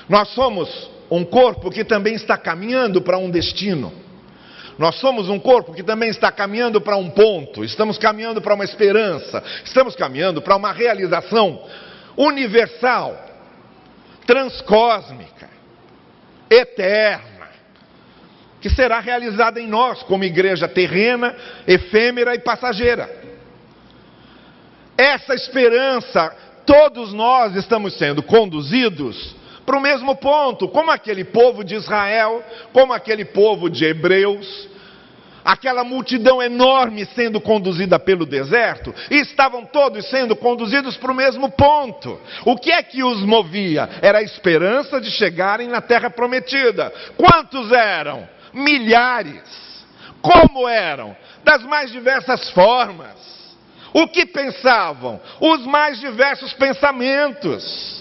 Nós 0.09 0.29
somos 0.29 0.89
um 1.11 1.25
corpo 1.25 1.69
que 1.69 1.85
também 1.85 2.15
está 2.15 2.39
caminhando 2.39 3.03
para 3.03 3.19
um 3.19 3.29
destino. 3.29 3.93
Nós 4.79 4.95
somos 5.01 5.29
um 5.29 5.41
corpo 5.41 5.75
que 5.75 5.83
também 5.83 6.11
está 6.11 6.31
caminhando 6.31 6.81
para 6.81 6.97
um 6.97 7.11
ponto, 7.11 7.65
estamos 7.65 7.99
caminhando 7.99 8.41
para 8.41 8.55
uma 8.55 8.65
esperança, 8.65 9.43
estamos 9.65 9.97
caminhando 9.97 10.41
para 10.41 10.55
uma 10.55 10.71
realização 10.71 11.61
universal, 12.17 13.28
transcósmica, 14.29 15.49
eterna, 16.51 17.49
que 18.61 18.69
será 18.69 19.01
realizada 19.01 19.59
em 19.59 19.67
nós 19.67 20.03
como 20.03 20.23
igreja 20.23 20.69
terrena, 20.69 21.35
efêmera 21.67 22.35
e 22.35 22.39
passageira. 22.39 23.11
Essa 24.99 25.35
esperança, 25.35 26.29
todos 26.67 27.15
nós 27.15 27.57
estamos 27.57 27.95
sendo 27.95 28.23
conduzidos 28.23 29.35
para 29.65 29.79
o 29.79 29.81
mesmo 29.81 30.15
ponto, 30.17 30.69
como 30.69 30.91
aquele 30.91 31.25
povo 31.25 31.65
de 31.65 31.77
Israel, 31.77 32.45
como 32.71 32.93
aquele 32.93 33.25
povo 33.25 33.71
de 33.71 33.87
Hebreus, 33.87 34.69
aquela 35.45 35.85
multidão 35.85 36.43
enorme 36.43 37.05
sendo 37.15 37.41
conduzida 37.41 37.99
pelo 37.99 38.27
deserto, 38.27 38.95
estavam 39.11 39.65
todos 39.65 40.09
sendo 40.11 40.37
conduzidos 40.37 40.97
para 40.97 41.13
o 41.13 41.15
mesmo 41.15 41.51
ponto. 41.51 42.21
O 42.45 42.57
que 42.57 42.71
é 42.71 42.83
que 42.83 43.03
os 43.03 43.23
movia? 43.23 43.89
Era 44.03 44.19
a 44.19 44.23
esperança 44.23 45.01
de 45.01 45.11
chegarem 45.11 45.69
na 45.69 45.81
terra 45.81 46.11
prometida. 46.11 46.93
Quantos 47.17 47.73
eram? 47.73 48.29
Milhares. 48.53 49.69
Como 50.21 50.69
eram? 50.69 51.17
Das 51.45 51.63
mais 51.63 51.91
diversas 51.91 52.51
formas. 52.51 53.17
O 53.93 54.07
que 54.09 54.27
pensavam? 54.27 55.21
Os 55.41 55.65
mais 55.65 55.99
diversos 55.99 56.53
pensamentos 56.53 57.99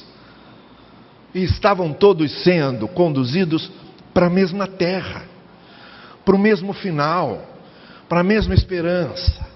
e 1.37 1.43
estavam 1.43 1.93
todos 1.93 2.43
sendo 2.43 2.87
conduzidos 2.87 3.71
para 4.13 4.25
a 4.25 4.29
mesma 4.29 4.65
terra, 4.65 5.23
para 6.27 6.35
o 6.35 6.39
mesmo 6.39 6.73
final, 6.73 7.41
para 8.09 8.19
a 8.19 8.23
mesma 8.23 8.53
esperança. 8.53 9.47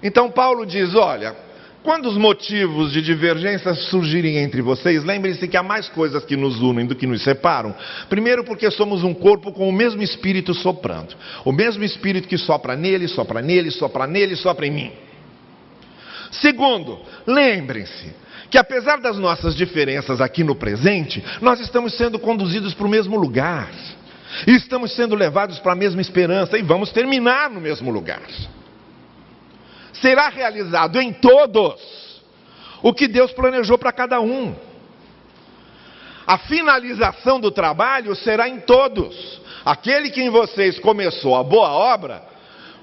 Então 0.00 0.30
Paulo 0.30 0.64
diz: 0.64 0.94
olha, 0.94 1.34
quando 1.82 2.06
os 2.06 2.16
motivos 2.16 2.92
de 2.92 3.02
divergência 3.02 3.74
surgirem 3.74 4.36
entre 4.36 4.62
vocês, 4.62 5.02
lembrem-se 5.02 5.48
que 5.48 5.56
há 5.56 5.64
mais 5.64 5.88
coisas 5.88 6.24
que 6.24 6.36
nos 6.36 6.60
unem 6.60 6.86
do 6.86 6.94
que 6.94 7.08
nos 7.08 7.24
separam. 7.24 7.74
Primeiro, 8.08 8.44
porque 8.44 8.70
somos 8.70 9.02
um 9.02 9.12
corpo 9.12 9.50
com 9.50 9.68
o 9.68 9.72
mesmo 9.72 10.00
espírito 10.00 10.54
soprando. 10.54 11.16
O 11.44 11.50
mesmo 11.50 11.82
espírito 11.82 12.28
que 12.28 12.38
sopra 12.38 12.76
nele, 12.76 13.08
sopra 13.08 13.42
nele, 13.42 13.72
sopra 13.72 14.06
nele, 14.06 14.36
sopra 14.36 14.68
em 14.68 14.70
mim. 14.70 14.92
Segundo, 16.30 17.00
lembrem-se 17.26 18.14
que 18.48 18.58
apesar 18.58 19.00
das 19.00 19.18
nossas 19.18 19.56
diferenças 19.56 20.20
aqui 20.20 20.44
no 20.44 20.54
presente, 20.54 21.24
nós 21.40 21.58
estamos 21.58 21.94
sendo 21.96 22.16
conduzidos 22.16 22.74
para 22.74 22.86
o 22.86 22.90
mesmo 22.90 23.16
lugar. 23.16 23.68
E 24.46 24.52
estamos 24.52 24.94
sendo 24.94 25.14
levados 25.14 25.58
para 25.58 25.72
a 25.72 25.76
mesma 25.76 26.00
esperança 26.00 26.56
e 26.56 26.62
vamos 26.62 26.92
terminar 26.92 27.50
no 27.50 27.60
mesmo 27.60 27.90
lugar. 27.90 28.22
Será 29.92 30.28
realizado 30.28 31.00
em 31.00 31.12
todos 31.12 32.20
o 32.82 32.92
que 32.92 33.08
Deus 33.08 33.32
planejou 33.32 33.76
para 33.76 33.92
cada 33.92 34.20
um. 34.20 34.54
A 36.26 36.38
finalização 36.38 37.40
do 37.40 37.50
trabalho 37.50 38.14
será 38.14 38.48
em 38.48 38.60
todos. 38.60 39.40
Aquele 39.64 40.10
que 40.10 40.22
em 40.22 40.30
vocês 40.30 40.78
começou 40.78 41.36
a 41.36 41.42
boa 41.42 41.70
obra, 41.70 42.22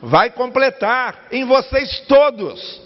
vai 0.02 0.30
completar 0.30 1.28
em 1.32 1.46
vocês 1.46 2.02
todos. 2.08 2.82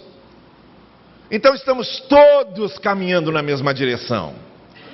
Então 1.30 1.54
estamos 1.54 2.00
todos 2.08 2.78
caminhando 2.78 3.32
na 3.32 3.42
mesma 3.42 3.74
direção. 3.74 4.34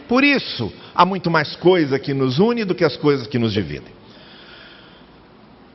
Por 0.09 0.25
isso, 0.25 0.73
há 0.99 1.05
muito 1.05 1.31
mais 1.31 1.55
coisa 1.55 1.97
que 1.97 2.13
nos 2.13 2.41
une 2.41 2.65
do 2.65 2.75
que 2.75 2.85
as 2.85 2.97
coisas 2.97 3.29
que 3.29 3.39
nos 3.39 3.53
dividem. 3.53 3.93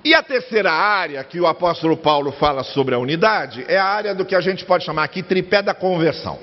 E 0.04 0.14
a 0.14 0.22
terceira 0.22 0.70
área 0.70 1.24
que 1.24 1.40
o 1.40 1.48
apóstolo 1.48 1.96
Paulo 1.96 2.34
fala 2.34 2.62
sobre 2.62 2.94
a 2.94 3.00
unidade 3.00 3.64
é 3.70 3.78
a 3.78 3.86
área 3.86 4.14
do 4.14 4.26
que 4.26 4.36
a 4.36 4.42
gente 4.42 4.66
pode 4.66 4.84
chamar 4.84 5.06
aqui 5.06 5.24
tripé 5.24 5.62
da 5.62 5.74
conversão. 5.74 6.40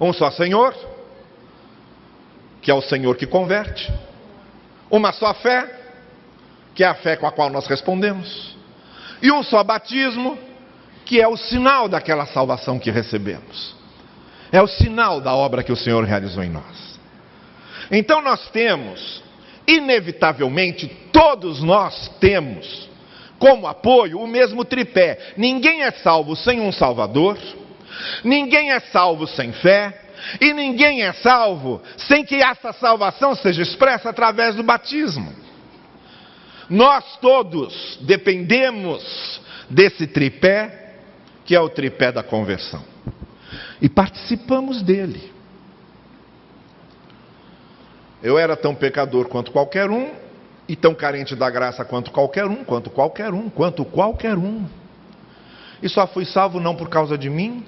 Um 0.00 0.12
só 0.12 0.32
Senhor, 0.32 0.74
que 2.60 2.72
é 2.72 2.74
o 2.74 2.82
Senhor 2.82 3.14
que 3.14 3.24
converte. 3.24 3.92
Uma 4.90 5.12
só 5.12 5.32
fé, 5.32 5.80
que 6.74 6.82
é 6.82 6.88
a 6.88 6.94
fé 6.96 7.14
com 7.14 7.28
a 7.28 7.30
qual 7.30 7.50
nós 7.50 7.68
respondemos. 7.68 8.56
E 9.22 9.30
um 9.30 9.44
só 9.44 9.62
batismo, 9.62 10.36
que 11.04 11.20
é 11.20 11.28
o 11.28 11.36
sinal 11.36 11.88
daquela 11.88 12.26
salvação 12.26 12.80
que 12.80 12.90
recebemos. 12.90 13.76
É 14.50 14.60
o 14.60 14.66
sinal 14.66 15.20
da 15.20 15.32
obra 15.32 15.62
que 15.62 15.70
o 15.70 15.76
Senhor 15.76 16.02
realizou 16.02 16.42
em 16.42 16.50
nós. 16.50 16.93
Então 17.90 18.20
nós 18.22 18.48
temos, 18.50 19.22
inevitavelmente, 19.66 20.86
todos 21.12 21.62
nós 21.62 22.08
temos 22.20 22.88
como 23.38 23.66
apoio 23.66 24.20
o 24.20 24.26
mesmo 24.26 24.64
tripé. 24.64 25.18
Ninguém 25.36 25.82
é 25.82 25.90
salvo 25.90 26.34
sem 26.34 26.60
um 26.60 26.72
Salvador, 26.72 27.38
ninguém 28.22 28.72
é 28.72 28.80
salvo 28.80 29.26
sem 29.26 29.52
fé, 29.52 30.00
e 30.40 30.52
ninguém 30.52 31.02
é 31.02 31.12
salvo 31.12 31.82
sem 31.96 32.24
que 32.24 32.36
essa 32.36 32.72
salvação 32.72 33.34
seja 33.34 33.62
expressa 33.62 34.08
através 34.08 34.54
do 34.54 34.62
batismo. 34.62 35.32
Nós 36.70 37.18
todos 37.20 37.98
dependemos 38.00 39.40
desse 39.68 40.06
tripé 40.06 40.94
que 41.44 41.54
é 41.54 41.60
o 41.60 41.68
tripé 41.68 42.10
da 42.10 42.22
conversão. 42.22 42.82
E 43.80 43.88
participamos 43.88 44.82
dele. 44.82 45.33
Eu 48.24 48.38
era 48.38 48.56
tão 48.56 48.74
pecador 48.74 49.28
quanto 49.28 49.52
qualquer 49.52 49.90
um, 49.90 50.10
e 50.68 50.74
tão 50.74 50.94
carente 50.94 51.36
da 51.36 51.50
graça 51.50 51.84
quanto 51.84 52.10
qualquer 52.10 52.46
um, 52.46 52.64
quanto 52.64 52.90
qualquer 52.90 53.32
um, 53.34 53.50
quanto 53.50 53.84
qualquer 53.84 54.36
um. 54.38 54.64
E 55.82 55.88
só 55.88 56.06
fui 56.06 56.24
salvo 56.24 56.58
não 56.58 56.74
por 56.74 56.88
causa 56.88 57.18
de 57.18 57.28
mim, 57.28 57.64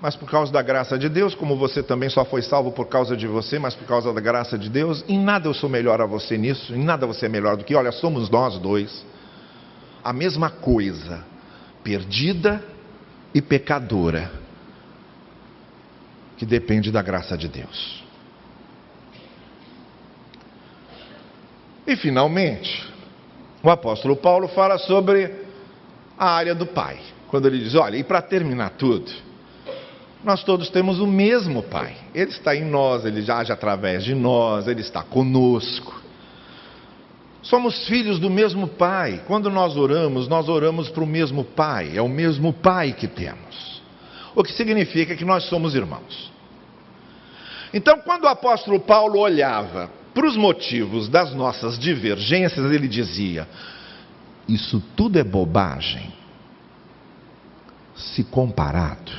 mas 0.00 0.16
por 0.16 0.30
causa 0.30 0.50
da 0.50 0.62
graça 0.62 0.98
de 0.98 1.08
Deus, 1.08 1.34
como 1.34 1.56
você 1.56 1.82
também 1.82 2.08
só 2.08 2.24
foi 2.24 2.40
salvo 2.40 2.72
por 2.72 2.86
causa 2.86 3.14
de 3.14 3.26
você, 3.26 3.58
mas 3.58 3.74
por 3.74 3.86
causa 3.86 4.10
da 4.12 4.20
graça 4.20 4.58
de 4.58 4.70
Deus. 4.70 5.04
Em 5.06 5.22
nada 5.22 5.48
eu 5.48 5.52
sou 5.52 5.68
melhor 5.68 6.00
a 6.00 6.06
você 6.06 6.38
nisso, 6.38 6.74
em 6.74 6.82
nada 6.82 7.06
você 7.06 7.26
é 7.26 7.28
melhor 7.28 7.58
do 7.58 7.64
que, 7.64 7.74
olha, 7.74 7.92
somos 7.92 8.30
nós 8.30 8.58
dois. 8.58 9.04
A 10.02 10.14
mesma 10.14 10.48
coisa, 10.48 11.22
perdida 11.84 12.64
e 13.34 13.42
pecadora 13.42 14.30
que 16.38 16.46
depende 16.46 16.90
da 16.90 17.02
graça 17.02 17.36
de 17.36 17.48
Deus. 17.48 17.99
E 21.90 21.96
finalmente, 21.96 22.88
o 23.64 23.68
apóstolo 23.68 24.14
Paulo 24.14 24.46
fala 24.46 24.78
sobre 24.78 25.28
a 26.16 26.30
área 26.30 26.54
do 26.54 26.64
Pai, 26.64 27.00
quando 27.26 27.48
ele 27.48 27.58
diz: 27.58 27.74
olha, 27.74 27.96
e 27.96 28.04
para 28.04 28.22
terminar 28.22 28.70
tudo, 28.78 29.10
nós 30.22 30.44
todos 30.44 30.70
temos 30.70 31.00
o 31.00 31.06
mesmo 31.06 31.64
Pai. 31.64 31.96
Ele 32.14 32.30
está 32.30 32.54
em 32.54 32.64
nós, 32.64 33.04
ele 33.04 33.28
age 33.28 33.50
através 33.50 34.04
de 34.04 34.14
nós, 34.14 34.68
ele 34.68 34.82
está 34.82 35.02
conosco. 35.02 36.00
Somos 37.42 37.88
filhos 37.88 38.20
do 38.20 38.30
mesmo 38.30 38.68
Pai. 38.68 39.24
Quando 39.26 39.50
nós 39.50 39.76
oramos, 39.76 40.28
nós 40.28 40.48
oramos 40.48 40.88
para 40.90 41.02
o 41.02 41.06
mesmo 41.08 41.42
Pai, 41.42 41.90
é 41.96 42.00
o 42.00 42.08
mesmo 42.08 42.52
Pai 42.52 42.92
que 42.92 43.08
temos. 43.08 43.82
O 44.36 44.44
que 44.44 44.52
significa 44.52 45.16
que 45.16 45.24
nós 45.24 45.42
somos 45.46 45.74
irmãos. 45.74 46.30
Então, 47.74 47.98
quando 47.98 48.22
o 48.22 48.28
apóstolo 48.28 48.78
Paulo 48.78 49.18
olhava 49.18 49.98
para 50.20 50.28
os 50.28 50.36
motivos 50.36 51.08
das 51.08 51.32
nossas 51.32 51.78
divergências, 51.78 52.70
ele 52.70 52.86
dizia: 52.86 53.48
Isso 54.46 54.78
tudo 54.94 55.18
é 55.18 55.24
bobagem 55.24 56.12
se 57.96 58.22
comparado 58.24 59.10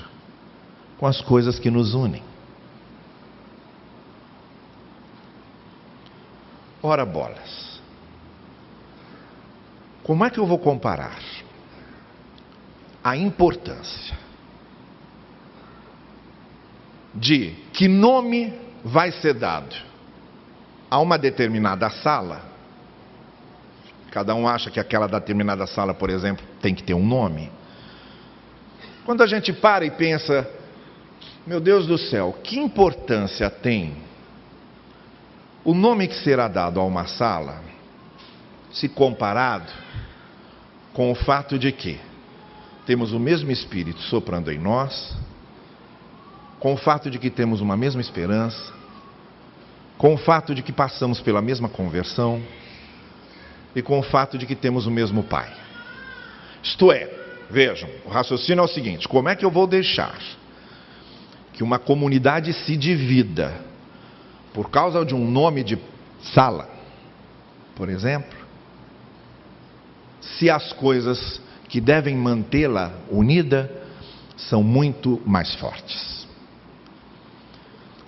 com 1.00 1.08
as 1.08 1.20
coisas 1.20 1.58
que 1.58 1.72
nos 1.72 1.96
unem. 1.96 2.22
Ora 6.84 7.04
bolas. 7.04 7.82
Como 10.04 10.24
é 10.24 10.30
que 10.30 10.40
eu 10.40 10.46
vou 10.46 10.60
comparar 10.60 11.20
a 13.04 13.18
importância 13.18 14.16
de 17.16 17.56
que 17.74 17.88
nome 17.88 18.54
vai 18.86 19.12
ser 19.12 19.34
dado 19.34 19.91
a 20.92 21.00
uma 21.00 21.18
determinada 21.18 21.90
sala? 21.90 22.44
Cada 24.12 24.36
um 24.36 24.46
acha 24.46 24.70
que 24.70 24.80
aquela 24.80 25.08
determinada 25.08 25.66
sala, 25.66 25.94
por 25.94 26.10
exemplo, 26.10 26.46
tem 26.62 26.76
que 26.76 26.84
ter 26.84 26.94
um 26.94 27.06
nome. 27.06 27.50
Quando 29.06 29.24
a 29.24 29.28
gente 29.28 29.54
para 29.54 29.86
e 29.86 29.92
pensa 29.92 30.48
meu 31.46 31.60
Deus 31.60 31.88
do 31.88 31.98
céu, 31.98 32.38
que 32.44 32.60
importância 32.60 33.50
tem 33.50 33.96
o 35.64 35.74
nome 35.74 36.08
que 36.08 36.16
será 36.16 36.48
dado 36.48 36.80
a 36.80 36.84
uma 36.84 37.08
sala, 37.08 37.62
se 38.72 38.88
comparado 38.88 39.72
com 40.94 41.12
o 41.12 41.16
fato 41.16 41.58
de 41.58 41.72
que 41.72 42.00
temos 42.86 43.12
o 43.12 43.20
mesmo 43.20 43.52
Espírito 43.52 44.02
soprando 44.02 44.52
em 44.52 44.60
nós, 44.60 45.16
com 46.60 46.74
o 46.74 46.78
fato 46.78 47.10
de 47.10 47.18
que 47.18 47.30
temos 47.30 47.60
uma 47.60 47.76
mesma 47.76 48.02
esperança, 48.02 48.74
com 50.02 50.16
o 50.16 50.18
fato 50.18 50.56
de 50.56 50.64
que 50.64 50.72
passamos 50.72 51.22
pela 51.22 51.44
mesma 51.44 51.70
conversão 51.70 52.42
e 53.76 53.84
com 53.84 54.00
o 54.00 54.02
fato 54.02 54.36
de 54.36 54.48
que 54.48 54.56
temos 54.56 54.88
o 54.88 54.92
mesmo 54.92 55.22
Pai. 55.22 55.48
Isto 56.64 56.92
é, 56.92 57.08
vejam, 57.52 57.88
o 58.04 58.10
raciocínio 58.10 58.64
é 58.64 58.66
o 58.66 58.68
seguinte: 58.68 59.08
como 59.08 59.30
é 59.30 59.36
que 59.36 59.46
eu 59.46 59.52
vou 59.52 59.68
deixar 59.68 60.18
que 61.54 61.62
uma 61.62 61.78
comunidade 61.78 62.52
se 62.52 62.76
divida 62.76 63.54
por 64.56 64.72
causa 64.72 65.06
de 65.06 65.14
um 65.14 65.30
nome 65.30 65.64
de 65.64 65.78
sala, 66.34 66.68
por 67.76 67.88
exemplo, 67.88 68.40
se 70.20 70.50
as 70.50 70.74
coisas 70.74 71.40
que 71.70 71.80
devem 71.80 72.16
mantê-la 72.16 72.92
unida 73.08 73.72
são 74.36 74.64
muito 74.64 75.22
mais 75.28 75.54
fortes. 75.54 76.21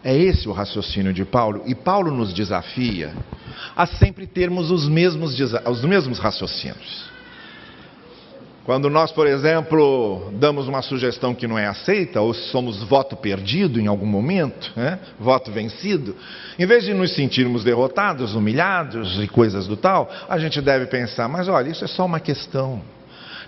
É 0.03 0.15
esse 0.15 0.49
o 0.49 0.51
raciocínio 0.51 1.13
de 1.13 1.23
Paulo, 1.23 1.63
e 1.65 1.73
Paulo 1.73 2.11
nos 2.11 2.33
desafia 2.33 3.13
a 3.75 3.85
sempre 3.85 4.27
termos 4.27 4.69
os 4.69 4.87
mesmos, 4.87 5.39
os 5.39 5.85
mesmos 5.85 6.19
raciocínios. 6.19 7.13
Quando 8.65 8.89
nós, 8.89 9.11
por 9.11 9.27
exemplo, 9.27 10.31
damos 10.33 10.69
uma 10.69 10.81
sugestão 10.81 11.35
que 11.35 11.47
não 11.47 11.59
é 11.59 11.67
aceita, 11.67 12.21
ou 12.21 12.33
somos 12.33 12.81
voto 12.83 13.15
perdido 13.15 13.79
em 13.79 13.87
algum 13.87 14.05
momento, 14.05 14.71
né? 14.75 14.99
voto 15.19 15.51
vencido, 15.51 16.15
em 16.57 16.65
vez 16.65 16.85
de 16.85 16.93
nos 16.93 17.13
sentirmos 17.13 17.63
derrotados, 17.63 18.35
humilhados 18.35 19.21
e 19.21 19.27
coisas 19.27 19.67
do 19.67 19.75
tal, 19.75 20.09
a 20.29 20.37
gente 20.37 20.61
deve 20.61 20.85
pensar: 20.85 21.27
mas 21.27 21.49
olha, 21.49 21.69
isso 21.69 21.83
é 21.83 21.87
só 21.87 22.05
uma 22.05 22.21
questão. 22.21 22.81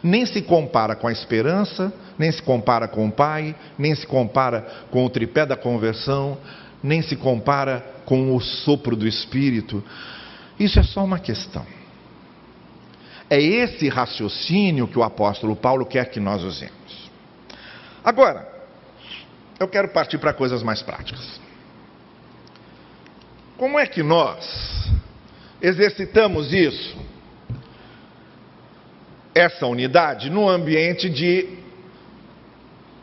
Nem 0.03 0.25
se 0.25 0.41
compara 0.41 0.95
com 0.95 1.07
a 1.07 1.11
esperança, 1.13 1.93
nem 2.17 2.31
se 2.31 2.41
compara 2.41 2.87
com 2.87 3.07
o 3.07 3.11
Pai, 3.11 3.55
nem 3.77 3.93
se 3.93 4.05
compara 4.05 4.61
com 4.91 5.05
o 5.05 5.09
tripé 5.09 5.45
da 5.45 5.55
conversão, 5.55 6.37
nem 6.81 7.01
se 7.01 7.15
compara 7.15 7.83
com 8.05 8.35
o 8.35 8.39
sopro 8.39 8.95
do 8.95 9.07
Espírito. 9.07 9.83
Isso 10.59 10.79
é 10.79 10.83
só 10.83 11.03
uma 11.03 11.19
questão. 11.19 11.65
É 13.29 13.41
esse 13.41 13.89
raciocínio 13.89 14.87
que 14.87 14.99
o 14.99 15.03
apóstolo 15.03 15.55
Paulo 15.55 15.85
quer 15.85 16.09
que 16.09 16.19
nós 16.19 16.43
usemos. 16.43 17.09
Agora, 18.03 18.47
eu 19.59 19.67
quero 19.67 19.89
partir 19.89 20.19
para 20.19 20.31
coisas 20.33 20.61
mais 20.61 20.81
práticas. 20.81 21.39
Como 23.57 23.79
é 23.79 23.87
que 23.87 24.03
nós 24.03 24.91
exercitamos 25.61 26.53
isso, 26.53 26.95
essa 29.33 29.65
unidade, 29.65 30.29
num 30.29 30.47
ambiente 30.47 31.09
de 31.09 31.64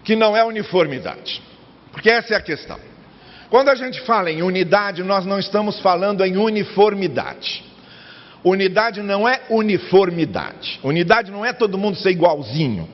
que 0.05 0.17
não 0.17 0.37
é 0.37 0.45
uniformidade? 0.45 1.43
Porque 1.93 2.11
essa 2.11 2.35
é 2.35 2.37
a 2.37 2.41
questão. 2.41 2.79
Quando 3.51 3.69
a 3.69 3.75
gente 3.75 4.01
fala 4.03 4.31
em 4.31 4.43
unidade, 4.43 5.03
nós 5.03 5.27
não 5.27 5.39
estamos 5.39 5.79
falando 5.81 6.25
em 6.25 6.37
uniformidade. 6.37 7.63
Unidade 8.43 9.03
não 9.03 9.29
é 9.29 9.43
uniformidade. 9.51 10.81
Unidade 10.83 11.31
não 11.31 11.45
é 11.45 11.53
todo 11.53 11.79
mundo 11.79 11.97
ser 11.99 12.11
igualzinho. 12.11 12.89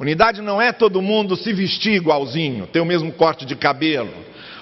Unidade 0.00 0.40
não 0.40 0.62
é 0.62 0.72
todo 0.72 1.02
mundo 1.02 1.36
se 1.36 1.52
vestir 1.52 1.94
igualzinho, 1.94 2.66
ter 2.66 2.80
o 2.80 2.86
mesmo 2.86 3.12
corte 3.12 3.44
de 3.44 3.54
cabelo. 3.54 4.12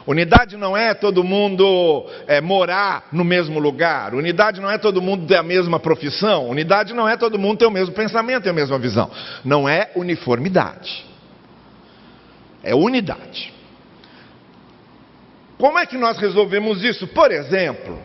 Unidade 0.07 0.57
não 0.57 0.77
é 0.77 0.95
todo 0.95 1.25
mundo 1.25 2.07
é, 2.27 2.41
morar 2.41 3.09
no 3.13 3.25
mesmo 3.25 3.59
lugar. 3.59 4.15
Unidade 4.15 4.61
não 4.61 4.71
é 4.71 4.79
todo 4.79 5.03
mundo 5.03 5.27
ter 5.27 5.37
a 5.37 5.43
mesma 5.43 5.81
profissão. 5.81 6.49
Unidade 6.49 6.95
não 6.95 7.09
é 7.09 7.17
todo 7.17 7.39
mundo 7.39 7.59
ter 7.59 7.67
o 7.67 7.71
mesmo 7.71 7.95
pensamento 7.95 8.47
e 8.47 8.49
a 8.49 8.53
mesma 8.53 8.79
visão. 8.79 9.11
Não 9.45 9.69
é 9.69 9.91
uniformidade. 9.97 11.05
É 12.67 12.75
unidade. 12.75 13.55
Como 15.57 15.79
é 15.79 15.87
que 15.87 15.97
nós 15.97 16.19
resolvemos 16.19 16.83
isso? 16.83 17.07
Por 17.07 17.31
exemplo, 17.31 17.97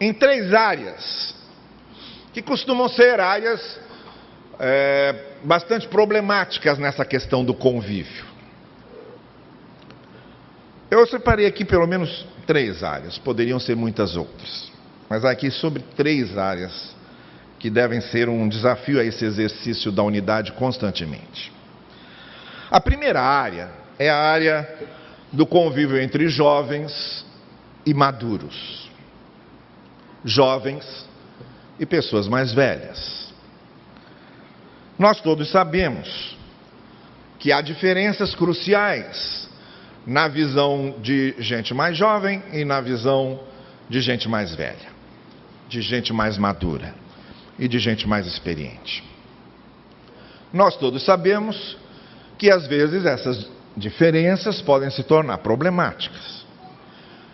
em 0.00 0.14
três 0.14 0.54
áreas 0.54 1.34
que 2.32 2.40
costumam 2.40 2.88
ser 2.88 3.18
áreas 3.18 3.80
é, 4.60 5.32
bastante 5.42 5.88
problemáticas 5.88 6.78
nessa 6.78 7.04
questão 7.04 7.44
do 7.44 7.52
convívio. 7.52 8.24
Eu 10.88 11.04
separei 11.08 11.46
aqui 11.46 11.64
pelo 11.64 11.86
menos 11.88 12.24
três 12.46 12.84
áreas, 12.84 13.18
poderiam 13.18 13.58
ser 13.58 13.74
muitas 13.74 14.14
outras, 14.14 14.70
mas 15.10 15.24
aqui 15.24 15.50
sobre 15.50 15.82
três 15.96 16.38
áreas 16.38 16.94
que 17.58 17.68
devem 17.68 18.00
ser 18.00 18.28
um 18.28 18.48
desafio 18.48 19.00
a 19.00 19.04
esse 19.04 19.24
exercício 19.24 19.90
da 19.90 20.04
unidade 20.04 20.52
constantemente. 20.52 21.52
A 22.70 22.80
primeira 22.80 23.20
área 23.20 23.83
é 23.98 24.10
a 24.10 24.16
área 24.16 24.68
do 25.32 25.46
convívio 25.46 26.00
entre 26.00 26.28
jovens 26.28 27.24
e 27.84 27.92
maduros. 27.92 28.90
Jovens 30.24 31.06
e 31.78 31.84
pessoas 31.84 32.28
mais 32.28 32.52
velhas. 32.52 33.32
Nós 34.98 35.20
todos 35.20 35.50
sabemos 35.50 36.36
que 37.38 37.52
há 37.52 37.60
diferenças 37.60 38.34
cruciais 38.34 39.48
na 40.06 40.28
visão 40.28 40.96
de 41.02 41.34
gente 41.38 41.74
mais 41.74 41.96
jovem 41.96 42.42
e 42.52 42.64
na 42.64 42.80
visão 42.80 43.40
de 43.88 44.00
gente 44.00 44.28
mais 44.28 44.54
velha, 44.54 44.88
de 45.68 45.82
gente 45.82 46.12
mais 46.12 46.38
madura 46.38 46.94
e 47.58 47.68
de 47.68 47.78
gente 47.78 48.06
mais 48.06 48.26
experiente. 48.26 49.02
Nós 50.52 50.76
todos 50.76 51.04
sabemos 51.04 51.76
que 52.38 52.50
às 52.50 52.66
vezes 52.66 53.04
essas 53.04 53.48
diferenças 53.76 54.60
podem 54.60 54.90
se 54.90 55.02
tornar 55.02 55.38
problemáticas. 55.38 56.44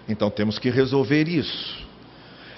Então 0.09 0.31
temos 0.31 0.59
que 0.59 0.71
resolver 0.71 1.29
isso. 1.29 1.89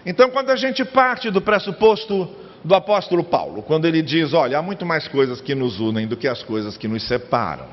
Então, 0.05 0.31
quando 0.31 0.51
a 0.51 0.57
gente 0.57 0.85
parte 0.85 1.31
do 1.31 1.41
pressuposto 1.41 2.29
do 2.65 2.75
apóstolo 2.75 3.25
Paulo, 3.25 3.63
quando 3.63 3.87
ele 3.87 4.03
diz: 4.03 4.33
olha, 4.33 4.59
há 4.59 4.63
muito 4.63 4.87
mais 4.87 5.07
coisas 5.09 5.41
que 5.41 5.55
nos 5.55 5.81
unem 5.81 6.07
do 6.07 6.17
que 6.17 6.27
as 6.27 6.43
coisas 6.43 6.77
que 6.77 6.89
nos 6.89 7.07
separam, 7.07 7.67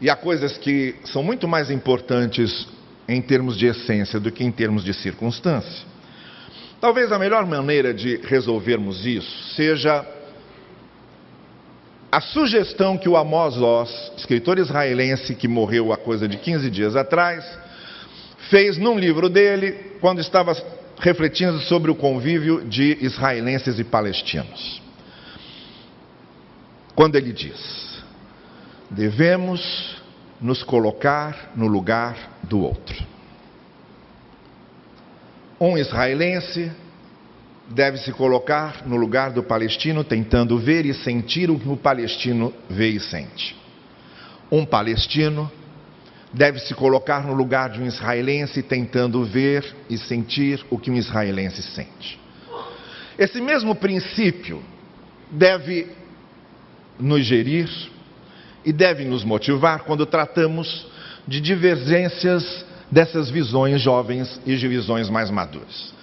e 0.00 0.10
há 0.10 0.16
coisas 0.16 0.56
que 0.58 0.96
são 1.04 1.22
muito 1.22 1.46
mais 1.46 1.70
importantes 1.70 2.66
em 3.08 3.20
termos 3.20 3.56
de 3.56 3.66
essência 3.66 4.18
do 4.18 4.30
que 4.30 4.44
em 4.44 4.50
termos 4.50 4.84
de 4.84 4.94
circunstância. 4.94 5.86
Talvez 6.80 7.12
a 7.12 7.18
melhor 7.18 7.46
maneira 7.46 7.94
de 7.94 8.16
resolvermos 8.24 9.06
isso 9.06 9.54
seja 9.54 10.04
a 12.12 12.20
sugestão 12.20 12.98
que 12.98 13.08
o 13.08 13.16
Amos 13.16 13.56
Oz, 13.56 14.12
escritor 14.18 14.58
israelense 14.58 15.34
que 15.34 15.48
morreu 15.48 15.94
há 15.94 15.96
coisa 15.96 16.28
de 16.28 16.36
15 16.36 16.68
dias 16.68 16.94
atrás, 16.94 17.42
fez 18.50 18.76
num 18.76 18.98
livro 18.98 19.30
dele, 19.30 19.96
quando 19.98 20.20
estava 20.20 20.54
refletindo 20.98 21.58
sobre 21.60 21.90
o 21.90 21.94
convívio 21.94 22.66
de 22.66 22.98
israelenses 23.00 23.78
e 23.78 23.84
palestinos. 23.84 24.82
Quando 26.94 27.16
ele 27.16 27.32
diz: 27.32 28.02
devemos 28.90 29.96
nos 30.38 30.62
colocar 30.62 31.52
no 31.56 31.66
lugar 31.66 32.14
do 32.42 32.60
outro. 32.60 33.02
Um 35.58 35.78
israelense 35.78 36.70
deve 37.74 37.98
se 37.98 38.12
colocar 38.12 38.86
no 38.86 38.96
lugar 38.96 39.32
do 39.32 39.42
palestino, 39.42 40.04
tentando 40.04 40.58
ver 40.58 40.84
e 40.84 40.92
sentir 40.92 41.50
o 41.50 41.58
que 41.58 41.68
o 41.68 41.76
palestino 41.76 42.52
vê 42.68 42.90
e 42.90 43.00
sente. 43.00 43.56
Um 44.50 44.64
palestino 44.64 45.50
deve 46.32 46.58
se 46.60 46.74
colocar 46.74 47.24
no 47.24 47.32
lugar 47.32 47.70
de 47.70 47.80
um 47.80 47.86
israelense, 47.86 48.62
tentando 48.62 49.24
ver 49.24 49.64
e 49.88 49.96
sentir 49.96 50.64
o 50.70 50.78
que 50.78 50.90
um 50.90 50.96
israelense 50.96 51.62
sente. 51.62 52.20
Esse 53.18 53.40
mesmo 53.40 53.74
princípio 53.74 54.62
deve 55.30 55.88
nos 56.98 57.24
gerir 57.24 57.70
e 58.64 58.72
deve 58.72 59.04
nos 59.04 59.24
motivar 59.24 59.80
quando 59.80 60.04
tratamos 60.04 60.86
de 61.26 61.40
divergências 61.40 62.66
dessas 62.90 63.30
visões 63.30 63.80
jovens 63.80 64.40
e 64.44 64.56
de 64.56 64.68
visões 64.68 65.08
mais 65.08 65.30
maduras 65.30 66.01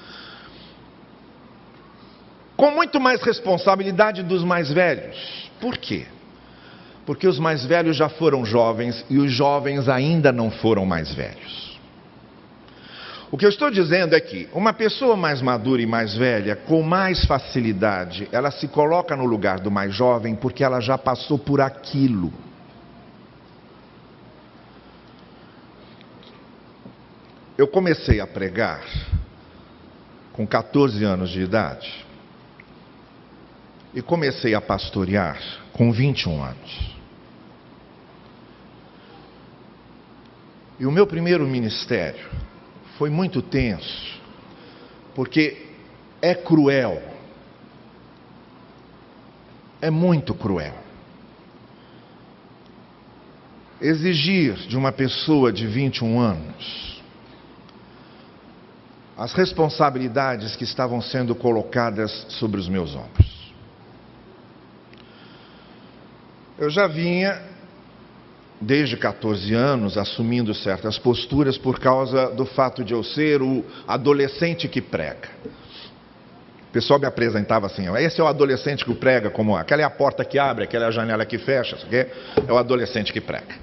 com 2.59 2.71
muito 2.71 2.99
mais 2.99 3.21
responsabilidade 3.23 4.21
dos 4.21 4.43
mais 4.43 4.69
velhos. 4.69 5.49
Por 5.61 5.77
quê? 5.77 6.05
Porque 7.05 7.25
os 7.25 7.39
mais 7.39 7.63
velhos 7.63 7.95
já 7.95 8.09
foram 8.09 8.43
jovens 8.43 9.05
e 9.09 9.17
os 9.17 9.31
jovens 9.31 9.87
ainda 9.87 10.29
não 10.33 10.51
foram 10.51 10.85
mais 10.85 11.13
velhos. 11.13 11.79
O 13.31 13.37
que 13.37 13.45
eu 13.45 13.49
estou 13.49 13.71
dizendo 13.71 14.13
é 14.13 14.19
que 14.19 14.49
uma 14.53 14.73
pessoa 14.73 15.15
mais 15.15 15.41
madura 15.41 15.81
e 15.81 15.85
mais 15.85 16.13
velha, 16.13 16.53
com 16.53 16.83
mais 16.83 17.23
facilidade, 17.23 18.27
ela 18.29 18.51
se 18.51 18.67
coloca 18.67 19.15
no 19.15 19.23
lugar 19.23 19.61
do 19.61 19.71
mais 19.71 19.95
jovem 19.95 20.35
porque 20.35 20.61
ela 20.61 20.81
já 20.81 20.97
passou 20.97 21.39
por 21.39 21.61
aquilo. 21.61 22.33
Eu 27.57 27.69
comecei 27.69 28.19
a 28.19 28.27
pregar 28.27 28.83
com 30.33 30.45
14 30.45 31.01
anos 31.05 31.29
de 31.29 31.39
idade 31.39 32.08
e 33.93 34.01
comecei 34.01 34.53
a 34.53 34.61
pastorear 34.61 35.39
com 35.73 35.91
21 35.91 36.43
anos. 36.43 36.99
E 40.79 40.85
o 40.85 40.91
meu 40.91 41.05
primeiro 41.05 41.45
ministério 41.47 42.29
foi 42.97 43.09
muito 43.09 43.41
tenso, 43.41 44.19
porque 45.15 45.67
é 46.21 46.33
cruel. 46.33 47.01
É 49.81 49.89
muito 49.89 50.33
cruel. 50.33 50.75
Exigir 53.81 54.55
de 54.67 54.77
uma 54.77 54.91
pessoa 54.91 55.51
de 55.51 55.65
21 55.65 56.19
anos 56.19 56.89
as 59.19 59.33
responsabilidades 59.33 60.55
que 60.55 60.63
estavam 60.63 61.01
sendo 61.01 61.35
colocadas 61.35 62.25
sobre 62.29 62.57
os 62.57 62.69
meus 62.69 62.95
ombros. 62.95 63.38
Eu 66.59 66.69
já 66.69 66.87
vinha, 66.87 67.41
desde 68.59 68.97
14 68.97 69.53
anos, 69.53 69.97
assumindo 69.97 70.53
certas 70.53 70.99
posturas 70.99 71.57
por 71.57 71.79
causa 71.79 72.31
do 72.31 72.45
fato 72.45 72.83
de 72.83 72.93
eu 72.93 73.01
ser 73.01 73.41
o 73.41 73.63
adolescente 73.87 74.67
que 74.67 74.81
prega. 74.81 75.29
O 76.67 76.71
pessoal 76.73 76.99
me 76.99 77.05
apresentava 77.05 77.65
assim: 77.65 77.87
esse 77.99 78.19
é 78.19 78.23
o 78.23 78.27
adolescente 78.27 78.83
que 78.83 78.93
prega, 78.93 79.29
como 79.29 79.55
aquela 79.55 79.83
é 79.83 79.85
a 79.85 79.89
porta 79.89 80.25
que 80.25 80.37
abre, 80.37 80.65
aquela 80.65 80.83
é 80.83 80.87
a 80.89 80.91
janela 80.91 81.25
que 81.25 81.37
fecha, 81.37 81.77
é 81.89 82.51
o 82.51 82.57
adolescente 82.57 83.13
que 83.13 83.21
prega. 83.21 83.55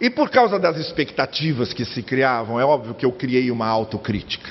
E 0.00 0.08
por 0.08 0.30
causa 0.30 0.58
das 0.58 0.78
expectativas 0.78 1.74
que 1.74 1.84
se 1.84 2.02
criavam, 2.02 2.58
é 2.58 2.64
óbvio 2.64 2.94
que 2.94 3.04
eu 3.04 3.12
criei 3.12 3.50
uma 3.50 3.66
autocrítica. 3.66 4.50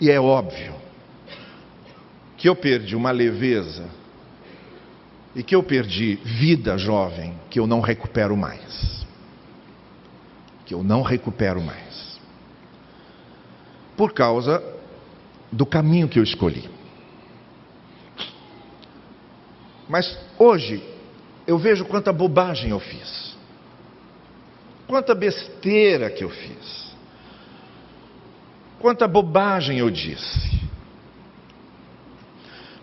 E 0.00 0.10
é 0.10 0.18
óbvio 0.18 0.74
que 2.38 2.48
eu 2.48 2.56
perdi 2.56 2.96
uma 2.96 3.10
leveza 3.10 4.00
e 5.34 5.42
que 5.42 5.54
eu 5.54 5.62
perdi 5.62 6.16
vida 6.16 6.76
jovem 6.76 7.34
que 7.48 7.58
eu 7.58 7.66
não 7.66 7.80
recupero 7.80 8.36
mais. 8.36 9.04
Que 10.66 10.74
eu 10.74 10.82
não 10.82 11.02
recupero 11.02 11.60
mais. 11.60 12.20
Por 13.96 14.12
causa 14.12 14.62
do 15.50 15.64
caminho 15.64 16.08
que 16.08 16.18
eu 16.18 16.22
escolhi. 16.22 16.68
Mas 19.88 20.18
hoje 20.38 20.82
eu 21.46 21.58
vejo 21.58 21.84
quanta 21.84 22.12
bobagem 22.12 22.70
eu 22.70 22.80
fiz. 22.80 23.36
Quanta 24.86 25.14
besteira 25.14 26.10
que 26.10 26.24
eu 26.24 26.30
fiz. 26.30 26.92
Quanta 28.78 29.06
bobagem 29.08 29.78
eu 29.78 29.90
disse. 29.90 30.60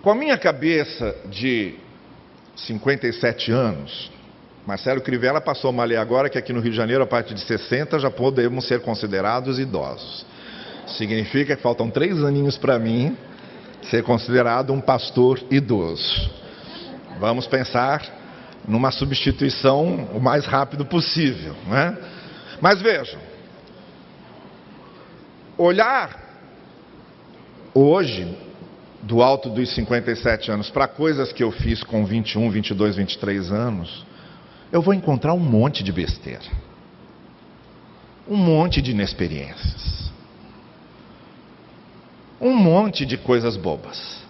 Com 0.01 0.11
a 0.11 0.15
minha 0.15 0.37
cabeça 0.37 1.15
de 1.25 1.77
57 2.65 3.51
anos. 3.51 4.11
Marcelo 4.65 5.01
Crivella 5.01 5.41
passou 5.41 5.71
uma 5.71 5.83
lei 5.83 5.97
agora 5.97 6.29
que 6.29 6.37
aqui 6.37 6.53
no 6.53 6.59
Rio 6.59 6.71
de 6.71 6.77
Janeiro, 6.77 7.03
a 7.03 7.07
partir 7.07 7.33
de 7.33 7.41
60, 7.41 7.99
já 7.99 8.11
podemos 8.11 8.67
ser 8.67 8.81
considerados 8.81 9.57
idosos. 9.57 10.25
Significa 10.97 11.55
que 11.55 11.61
faltam 11.61 11.89
três 11.89 12.23
aninhos 12.23 12.57
para 12.57 12.77
mim 12.77 13.15
ser 13.83 14.03
considerado 14.03 14.71
um 14.73 14.81
pastor 14.81 15.39
idoso. 15.49 16.29
Vamos 17.19 17.47
pensar 17.47 18.03
numa 18.67 18.91
substituição 18.91 20.09
o 20.13 20.19
mais 20.19 20.45
rápido 20.45 20.85
possível. 20.85 21.55
Né? 21.67 21.97
Mas 22.61 22.81
vejam, 22.81 23.19
olhar 25.57 26.17
hoje 27.73 28.37
do 29.09 29.23
alto 29.23 29.49
dos 29.49 29.73
57 29.73 30.51
anos 30.51 30.69
para 30.69 30.87
coisas 30.87 31.33
que 31.33 31.43
eu 31.43 31.51
fiz 31.51 31.81
com 31.81 32.05
21, 32.05 32.51
22, 32.51 32.95
23 32.95 33.51
anos, 33.51 34.05
eu 34.71 34.83
vou 34.83 34.93
encontrar 34.93 35.33
um 35.33 35.39
monte 35.39 35.83
de 35.83 35.91
besteira. 35.91 36.45
Um 38.27 38.37
monte 38.37 38.83
de 38.83 38.91
inexperiências. 38.91 40.11
Um 42.39 42.53
monte 42.53 43.03
de 43.03 43.17
coisas 43.17 43.57
bobas. 43.57 44.23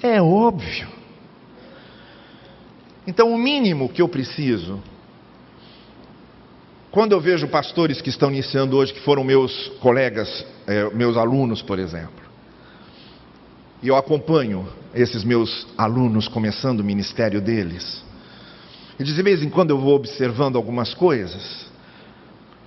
É 0.00 0.22
óbvio. 0.22 0.86
Então, 3.04 3.32
o 3.32 3.36
mínimo 3.36 3.88
que 3.88 4.00
eu 4.00 4.08
preciso, 4.08 4.80
quando 6.92 7.10
eu 7.12 7.20
vejo 7.20 7.48
pastores 7.48 8.00
que 8.00 8.10
estão 8.10 8.30
iniciando 8.30 8.76
hoje, 8.76 8.92
que 8.92 9.00
foram 9.00 9.24
meus 9.24 9.66
colegas, 9.80 10.46
eh, 10.68 10.88
meus 10.94 11.16
alunos, 11.16 11.60
por 11.62 11.80
exemplo, 11.80 12.29
e 13.82 13.88
eu 13.88 13.96
acompanho 13.96 14.68
esses 14.94 15.24
meus 15.24 15.66
alunos 15.76 16.28
começando 16.28 16.80
o 16.80 16.84
ministério 16.84 17.40
deles. 17.40 18.02
E 18.98 19.04
de 19.04 19.22
vez 19.22 19.42
em 19.42 19.48
quando 19.48 19.70
eu 19.70 19.78
vou 19.78 19.94
observando 19.94 20.56
algumas 20.56 20.92
coisas. 20.92 21.66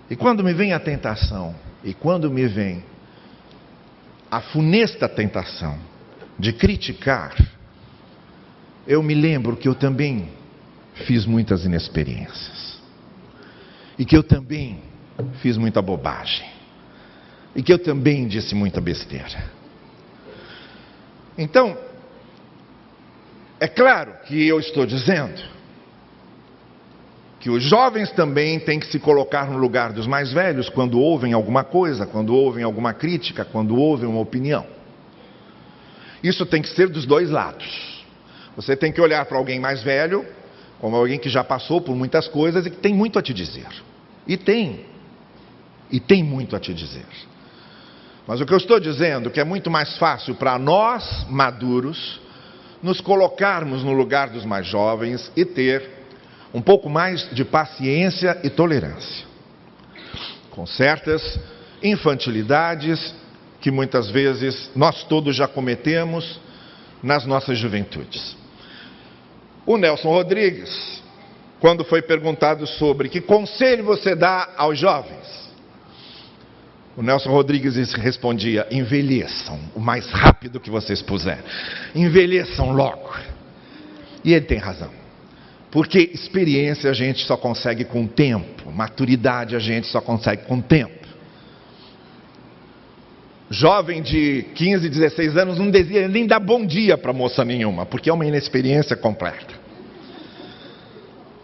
E 0.10 0.15
quando 0.15 0.43
me 0.43 0.54
vem 0.54 0.73
a 0.73 0.80
tentação, 0.80 1.56
e 1.84 1.93
quando 1.93 2.32
me 2.32 2.47
vem 2.47 2.84
a 4.32 4.41
funesta 4.41 5.08
tentação 5.08 5.78
de 6.39 6.54
criticar, 6.54 7.36
eu 8.88 9.04
me 9.04 9.13
lembro 9.13 9.56
que 9.56 9.67
eu 9.67 9.76
também 9.76 10.30
fiz 11.06 11.26
muitas 11.26 11.65
inexperiências. 11.65 12.80
E 13.97 14.04
que 14.04 14.17
eu 14.17 14.23
também 14.23 14.82
fiz 15.41 15.58
muita 15.58 15.82
bobagem. 15.82 16.47
E 17.56 17.62
que 17.62 17.71
eu 17.71 17.78
também 17.78 18.28
disse 18.28 18.56
muita 18.56 18.82
besteira. 18.82 19.62
Então, 21.38 21.78
é 23.60 23.67
claro 23.67 24.13
que 24.26 24.48
eu 24.48 24.60
estou 24.60 24.86
dizendo 24.86 25.41
que 27.39 27.50
os 27.50 27.63
jovens 27.63 28.12
também 28.12 28.60
têm 28.60 28.80
que 28.80 28.88
se 28.88 29.00
colocar 29.00 29.50
no 29.50 29.58
lugar 29.58 29.91
dos 29.91 30.08
mais 30.08 30.32
velhos 30.32 30.69
quando 30.69 31.00
ouvem 31.00 31.34
alguma 31.34 31.63
coisa, 31.63 32.06
quando 32.06 32.34
ouvem 32.34 32.63
alguma 32.63 32.93
crítica, 32.93 33.43
quando 33.43 33.76
ouvem 33.76 34.08
uma 34.08 34.22
opinião. 34.22 34.65
Isso 36.24 36.46
tem 36.46 36.62
que 36.62 36.69
ser 36.69 36.88
dos 36.88 37.06
dois 37.06 37.30
lados. 37.30 38.06
Você 38.56 38.78
tem 38.78 38.91
que 38.91 39.02
olhar 39.02 39.26
para 39.26 39.38
alguém 39.38 39.60
mais 39.60 39.84
velho, 39.84 40.26
como 40.80 40.96
alguém 40.96 41.19
que 41.19 41.30
já 41.30 41.43
passou 41.43 41.82
por 41.82 41.96
muitas 41.96 42.28
coisas 42.28 42.65
e 42.65 42.69
que 42.69 42.78
tem 42.78 42.93
muito 42.93 43.19
a 43.19 43.22
te 43.22 43.34
dizer. 43.34 43.67
E 44.28 44.38
tem. 44.38 44.86
E 45.91 46.00
tem 46.00 46.24
muito 46.24 46.56
a 46.56 46.60
te 46.60 46.74
dizer. 46.74 47.06
Mas 48.28 48.40
o 48.40 48.46
que 48.46 48.54
eu 48.54 48.58
estou 48.58 48.80
dizendo 48.80 49.30
é 49.30 49.32
que 49.32 49.40
é 49.40 49.44
muito 49.44 49.70
mais 49.70 49.98
fácil 49.98 50.36
para 50.36 50.58
nós 50.58 51.26
maduros 51.30 52.22
nos 52.82 53.02
colocarmos 53.02 53.84
no 53.84 53.94
lugar 53.94 54.30
dos 54.30 54.46
mais 54.46 54.66
jovens 54.68 55.32
e 55.36 55.46
ter 55.46 55.90
um 56.54 56.62
pouco 56.62 56.90
mais 56.90 57.30
de 57.34 57.44
paciência 57.44 58.40
e 58.44 58.50
tolerância. 58.50 59.26
Com 60.52 60.66
certas 60.66 61.40
infantilidades 61.82 63.14
que 63.60 63.72
muitas 63.72 64.10
vezes 64.10 64.70
nós 64.76 65.04
todos 65.04 65.36
já 65.36 65.48
cometemos 65.48 66.40
nas 67.02 67.26
nossas 67.26 67.58
juventudes. 67.58 68.36
O 69.66 69.78
Nelson 69.78 70.10
Rodrigues, 70.10 71.02
quando 71.60 71.84
foi 71.84 72.02
perguntado 72.02 72.68
sobre 72.68 73.10
que 73.10 73.22
conselho 73.22 73.84
você 73.86 74.16
dá 74.16 74.50
aos 74.58 74.78
jovens, 74.78 75.53
o 76.96 77.02
Nelson 77.02 77.30
Rodrigues 77.30 77.94
respondia: 77.94 78.68
envelheçam 78.72 79.60
o 79.76 79.80
mais 79.80 80.10
rápido 80.12 80.60
que 80.60 80.70
vocês 80.70 81.02
puderem, 81.02 81.44
envelheçam 81.96 82.72
logo. 82.72 83.14
E 84.24 84.34
ele 84.34 84.46
tem 84.46 84.58
razão, 84.58 84.92
porque 85.72 86.12
experiência 86.14 86.90
a 86.90 86.94
gente 86.94 87.26
só 87.26 87.36
consegue 87.36 87.84
com 87.84 88.08
tempo, 88.08 88.72
maturidade 88.72 89.56
a 89.56 89.60
gente 89.60 89.88
só 89.88 90.00
consegue 90.00 90.46
com 90.46 90.62
tempo. 90.62 91.04
Jovem 93.50 94.02
de 94.02 94.46
15, 94.56 94.90
16 94.90 95.38
anos 95.38 95.60
não 95.60 95.70
dizia 95.70 96.08
nem 96.08 96.26
dar 96.26 96.40
bom 96.40 96.66
dia 96.66 96.98
para 96.98 97.14
moça 97.14 97.46
nenhuma, 97.46 97.86
porque 97.86 98.10
é 98.10 98.14
uma 98.14 98.26
inexperiência 98.26 98.96
completa. 98.96 99.54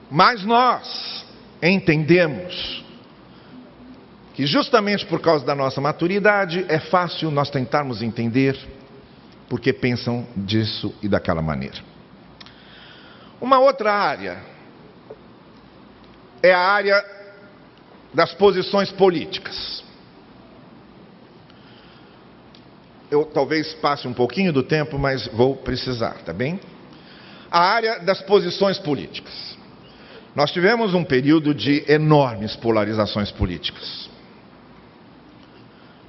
Mas 0.09 0.43
nós 0.43 1.23
entendemos 1.61 2.83
que 4.33 4.45
justamente 4.45 5.05
por 5.05 5.19
causa 5.19 5.45
da 5.45 5.55
nossa 5.55 5.81
maturidade 5.81 6.65
é 6.69 6.79
fácil 6.79 7.31
nós 7.31 7.49
tentarmos 7.49 8.01
entender 8.01 8.57
porque 9.49 9.73
pensam 9.73 10.25
disso 10.35 10.93
e 11.01 11.07
daquela 11.07 11.41
maneira. 11.41 11.77
Uma 13.41 13.59
outra 13.59 13.91
área 13.91 14.37
é 16.43 16.53
a 16.53 16.59
área 16.59 17.03
das 18.13 18.33
posições 18.33 18.91
políticas. 18.91 19.83
Eu 23.09 23.25
talvez 23.25 23.73
passe 23.75 24.07
um 24.07 24.13
pouquinho 24.13 24.53
do 24.53 24.61
tempo, 24.61 24.99
mas 24.99 25.25
vou 25.27 25.55
precisar, 25.55 26.19
tá 26.23 26.31
bem? 26.31 26.59
A 27.49 27.59
área 27.59 27.99
das 27.99 28.21
posições 28.21 28.77
políticas. 28.77 29.57
Nós 30.35 30.51
tivemos 30.51 30.93
um 30.93 31.03
período 31.03 31.55
de 31.55 31.83
enormes 31.91 32.55
polarizações 32.55 33.31
políticas 33.31 34.07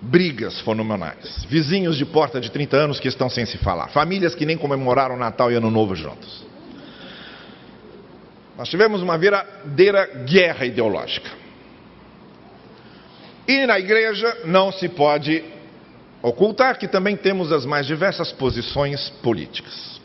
brigas 0.00 0.60
fenomenais, 0.62 1.44
vizinhos 1.44 1.96
de 1.96 2.06
porta 2.06 2.40
de 2.40 2.50
30 2.50 2.76
anos 2.76 3.00
que 3.00 3.08
estão 3.08 3.28
sem 3.28 3.44
se 3.44 3.58
falar, 3.58 3.88
famílias 3.88 4.34
que 4.34 4.46
nem 4.46 4.56
comemoraram 4.56 5.16
Natal 5.16 5.52
e 5.52 5.54
Ano 5.54 5.70
Novo 5.70 5.94
juntos. 5.94 6.46
Nós 8.56 8.68
tivemos 8.68 9.02
uma 9.02 9.16
verdadeira 9.16 10.06
guerra 10.26 10.66
ideológica. 10.66 11.30
E 13.46 13.66
na 13.66 13.78
igreja 13.78 14.42
não 14.44 14.70
se 14.70 14.88
pode 14.88 15.42
ocultar 16.22 16.78
que 16.78 16.86
também 16.86 17.16
temos 17.16 17.52
as 17.52 17.64
mais 17.64 17.86
diversas 17.86 18.32
posições 18.32 19.10
políticas. 19.22 20.00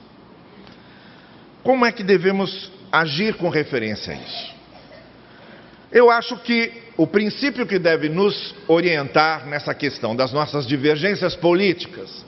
Como 1.63 1.85
é 1.85 1.91
que 1.91 2.03
devemos 2.03 2.71
agir 2.91 3.35
com 3.35 3.49
referência 3.49 4.13
a 4.13 4.15
isso? 4.15 4.55
Eu 5.91 6.09
acho 6.09 6.37
que 6.37 6.84
o 6.97 7.05
princípio 7.05 7.65
que 7.65 7.77
deve 7.77 8.07
nos 8.07 8.55
orientar 8.67 9.45
nessa 9.47 9.73
questão 9.73 10.15
das 10.15 10.31
nossas 10.31 10.65
divergências 10.65 11.35
políticas 11.35 12.25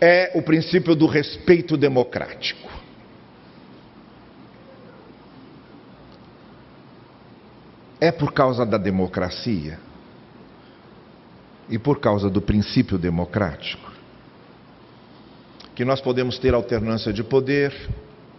é 0.00 0.32
o 0.34 0.42
princípio 0.42 0.94
do 0.94 1.06
respeito 1.06 1.76
democrático. 1.76 2.70
É 8.00 8.12
por 8.12 8.32
causa 8.32 8.66
da 8.66 8.76
democracia 8.76 9.78
e 11.70 11.78
por 11.78 12.00
causa 12.00 12.28
do 12.28 12.42
princípio 12.42 12.98
democrático 12.98 13.94
que 15.74 15.84
nós 15.84 16.00
podemos 16.00 16.38
ter 16.38 16.54
alternância 16.54 17.12
de 17.12 17.24
poder 17.24 17.74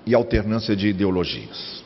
e 0.05 0.15
alternância 0.15 0.75
de 0.75 0.87
ideologias. 0.87 1.84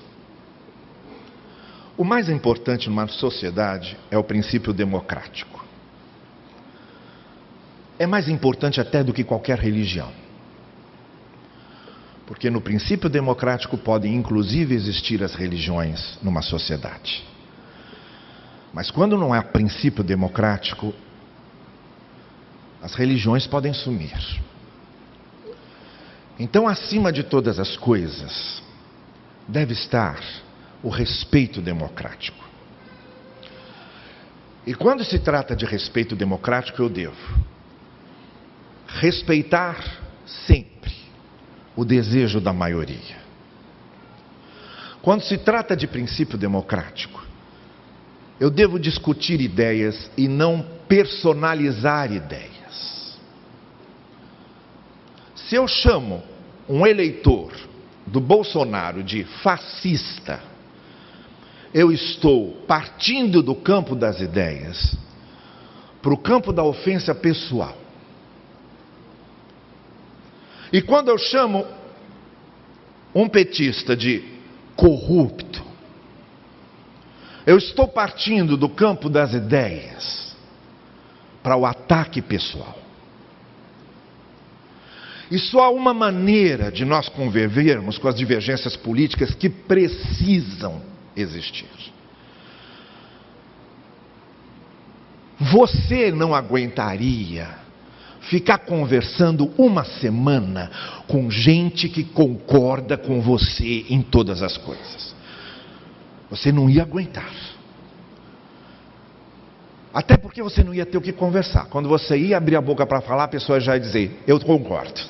O 1.99 2.05
mais 2.05 2.29
importante 2.29 2.87
numa 2.87 3.09
sociedade 3.09 3.97
é 4.09 4.17
o 4.17 4.23
princípio 4.23 4.71
democrático. 4.71 5.65
É 7.99 8.07
mais 8.07 8.29
importante 8.29 8.79
até 8.79 9.03
do 9.03 9.11
que 9.11 9.21
qualquer 9.21 9.59
religião. 9.59 10.09
Porque 12.25 12.49
no 12.49 12.61
princípio 12.61 13.09
democrático 13.09 13.77
podem 13.77 14.15
inclusive 14.15 14.73
existir 14.73 15.21
as 15.21 15.35
religiões 15.35 16.17
numa 16.23 16.41
sociedade. 16.41 17.21
Mas 18.73 18.89
quando 18.89 19.17
não 19.17 19.33
há 19.33 19.43
princípio 19.43 20.01
democrático, 20.01 20.93
as 22.81 22.95
religiões 22.95 23.45
podem 23.45 23.73
sumir. 23.73 24.41
Então, 26.39 26.65
acima 26.65 27.11
de 27.11 27.23
todas 27.23 27.59
as 27.59 27.75
coisas, 27.75 28.63
deve 29.49 29.73
estar 29.73 30.17
o 30.83 30.89
respeito 30.89 31.61
democrático. 31.61 32.47
E 34.65 34.73
quando 34.73 35.03
se 35.03 35.19
trata 35.19 35.55
de 35.55 35.65
respeito 35.65 36.15
democrático, 36.15 36.81
eu 36.81 36.89
devo 36.89 37.15
respeitar 38.87 39.99
sempre 40.25 40.93
o 41.75 41.85
desejo 41.85 42.41
da 42.41 42.51
maioria. 42.51 43.17
Quando 45.01 45.23
se 45.23 45.37
trata 45.37 45.75
de 45.75 45.87
princípio 45.87 46.37
democrático, 46.37 47.23
eu 48.39 48.49
devo 48.49 48.79
discutir 48.79 49.41
ideias 49.41 50.09
e 50.17 50.27
não 50.27 50.65
personalizar 50.87 52.11
ideias. 52.11 53.17
Se 55.35 55.55
eu 55.55 55.67
chamo 55.67 56.23
um 56.67 56.85
eleitor 56.85 57.51
do 58.05 58.19
Bolsonaro 58.19 59.03
de 59.03 59.23
fascista, 59.41 60.48
eu 61.73 61.91
estou 61.91 62.63
partindo 62.67 63.43
do 63.43 63.53
campo 63.55 63.95
das 63.95 64.19
ideias 64.19 64.95
para 66.01 66.13
o 66.13 66.17
campo 66.17 66.51
da 66.51 66.63
ofensa 66.63 67.13
pessoal. 67.13 67.77
E 70.71 70.81
quando 70.81 71.09
eu 71.09 71.17
chamo 71.17 71.65
um 73.13 73.27
petista 73.27 73.95
de 73.95 74.23
corrupto, 74.75 75.63
eu 77.45 77.57
estou 77.57 77.87
partindo 77.87 78.55
do 78.55 78.69
campo 78.69 79.09
das 79.09 79.33
ideias 79.33 80.35
para 81.41 81.55
o 81.55 81.65
ataque 81.65 82.21
pessoal. 82.21 82.77
E 85.31 85.37
só 85.37 85.65
há 85.65 85.69
uma 85.69 85.93
maneira 85.93 86.71
de 86.71 86.83
nós 86.85 87.07
convivermos 87.09 87.97
com 87.97 88.07
as 88.07 88.15
divergências 88.15 88.75
políticas 88.75 89.35
que 89.35 89.49
precisam 89.49 90.81
existir. 91.21 91.67
Você 95.39 96.11
não 96.11 96.35
aguentaria 96.35 97.47
ficar 98.21 98.59
conversando 98.59 99.51
uma 99.57 99.85
semana 99.85 100.69
com 101.07 101.31
gente 101.31 101.87
que 101.87 102.03
concorda 102.03 102.97
com 102.97 103.21
você 103.21 103.85
em 103.89 104.01
todas 104.01 104.43
as 104.43 104.57
coisas. 104.57 105.15
Você 106.29 106.51
não 106.51 106.69
ia 106.69 106.83
aguentar. 106.83 107.31
Até 109.93 110.17
porque 110.17 110.43
você 110.43 110.63
não 110.63 110.73
ia 110.73 110.85
ter 110.85 110.97
o 110.97 111.01
que 111.01 111.11
conversar. 111.11 111.65
Quando 111.65 111.89
você 111.89 112.15
ia 112.15 112.37
abrir 112.37 112.55
a 112.55 112.61
boca 112.61 112.85
para 112.85 113.01
falar, 113.01 113.23
a 113.23 113.27
pessoa 113.27 113.59
já 113.59 113.73
ia 113.73 113.79
dizer: 113.79 114.21
Eu 114.27 114.39
concordo. 114.39 115.01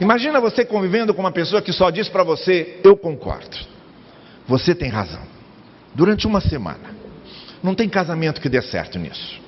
Imagina 0.00 0.40
você 0.40 0.64
convivendo 0.64 1.14
com 1.14 1.20
uma 1.20 1.30
pessoa 1.30 1.62
que 1.62 1.72
só 1.72 1.90
diz 1.90 2.08
para 2.08 2.24
você: 2.24 2.80
Eu 2.82 2.96
concordo. 2.96 3.56
Você 4.48 4.74
tem 4.74 4.88
razão 4.88 5.27
durante 5.98 6.28
uma 6.28 6.40
semana. 6.40 6.94
Não 7.60 7.74
tem 7.74 7.88
casamento 7.88 8.40
que 8.40 8.48
dê 8.48 8.62
certo 8.62 9.00
nisso. 9.00 9.40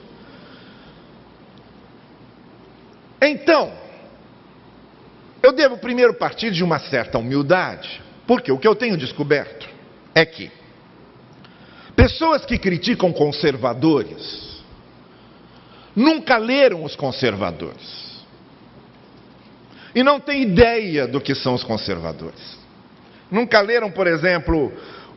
Então, 3.23 3.73
eu 5.41 5.53
devo 5.53 5.79
primeiro 5.79 6.13
partir 6.15 6.51
de 6.51 6.65
uma 6.65 6.81
certa 6.81 7.19
humildade, 7.19 8.03
porque 8.27 8.51
o 8.51 8.59
que 8.59 8.67
eu 8.67 8.75
tenho 8.75 8.97
descoberto 8.97 9.69
é 10.13 10.27
que 10.27 10.51
pessoas 11.95 12.45
que 12.45 12.59
criticam 12.59 13.13
conservadores 13.13 14.61
nunca 15.95 16.37
leram 16.37 16.83
os 16.83 16.97
conservadores 16.97 18.25
e 19.95 20.03
não 20.03 20.19
têm 20.19 20.43
ideia 20.43 21.07
do 21.07 21.21
que 21.21 21.33
são 21.33 21.55
os 21.55 21.63
conservadores. 21.63 22.59
Nunca 23.31 23.61
leram, 23.61 23.93
por 23.93 24.09
exemplo, 24.09 24.73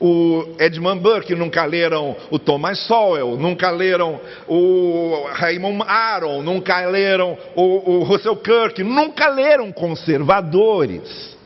o 0.05 0.57
Edmund 0.59 0.99
Burke, 0.99 1.33
nunca 1.33 1.63
leram 1.63 2.13
o 2.29 2.37
Thomas 2.37 2.77
Sowell, 2.79 3.37
nunca 3.37 3.71
leram 3.71 4.19
o 4.49 5.29
Raymond 5.31 5.81
Aron, 5.87 6.41
nunca 6.41 6.85
leram 6.87 7.37
o, 7.55 7.89
o 7.89 8.03
Russell 8.03 8.35
Kirk, 8.35 8.83
nunca 8.83 9.29
leram 9.29 9.71
conservadores. 9.71 11.37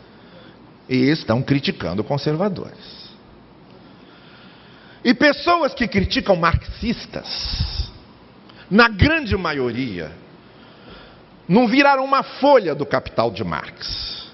E 0.90 1.12
estão 1.12 1.40
criticando 1.44 2.04
conservadores. 2.04 3.12
E 5.04 5.14
pessoas 5.14 5.76
que 5.76 5.88
criticam 5.88 6.36
marxistas, 6.36 7.92
na 8.72 8.90
grande 8.90 9.38
maioria, 9.38 10.12
não 11.48 11.68
viraram 11.68 12.04
uma 12.04 12.24
folha 12.24 12.74
do 12.74 12.88
Capital 12.88 13.30
de 13.30 13.44
Marx. 13.44 14.32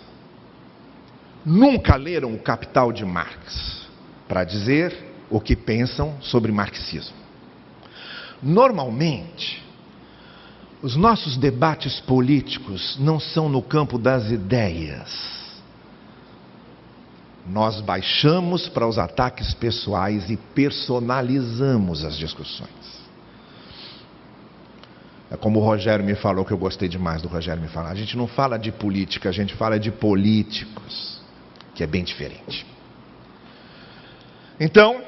Nunca 1.46 1.98
leram 1.98 2.34
o 2.34 2.40
Capital 2.40 2.94
de 2.94 3.04
Marx 3.04 3.83
para 4.28 4.44
dizer 4.44 5.14
o 5.30 5.40
que 5.40 5.56
pensam 5.56 6.16
sobre 6.22 6.52
marxismo. 6.52 7.16
Normalmente, 8.42 9.64
os 10.82 10.96
nossos 10.96 11.38
debates 11.38 12.00
políticos 12.02 12.98
não 13.00 13.20
são 13.20 13.48
no 13.48 13.62
campo 13.62 13.98
das 13.98 14.30
ideias. 14.30 15.34
Nós 17.48 17.80
baixamos 17.82 18.68
para 18.68 18.88
os 18.88 18.98
ataques 18.98 19.54
pessoais 19.54 20.30
e 20.30 20.36
personalizamos 20.36 22.04
as 22.04 22.18
discussões. 22.18 23.04
É 25.32 25.38
como 25.38 25.60
o 25.60 25.64
Rogério 25.64 26.06
me 26.06 26.16
falou, 26.16 26.46
que 26.46 26.52
eu 26.52 26.58
gostei 26.58 26.88
demais 26.88 27.22
do 27.22 27.28
Rogério 27.28 27.62
me 27.62 27.68
falar. 27.68 27.90
A 27.90 27.96
gente 27.96 28.16
não 28.16 28.28
fala 28.28 28.58
de 28.60 28.72
política, 28.72 29.30
a 29.30 29.32
gente 29.32 29.56
fala 29.56 29.80
de 29.80 29.90
políticos, 29.90 31.22
que 31.74 31.84
é 31.84 31.88
bem 31.88 32.04
diferente. 32.04 32.73
Então, 34.60 35.02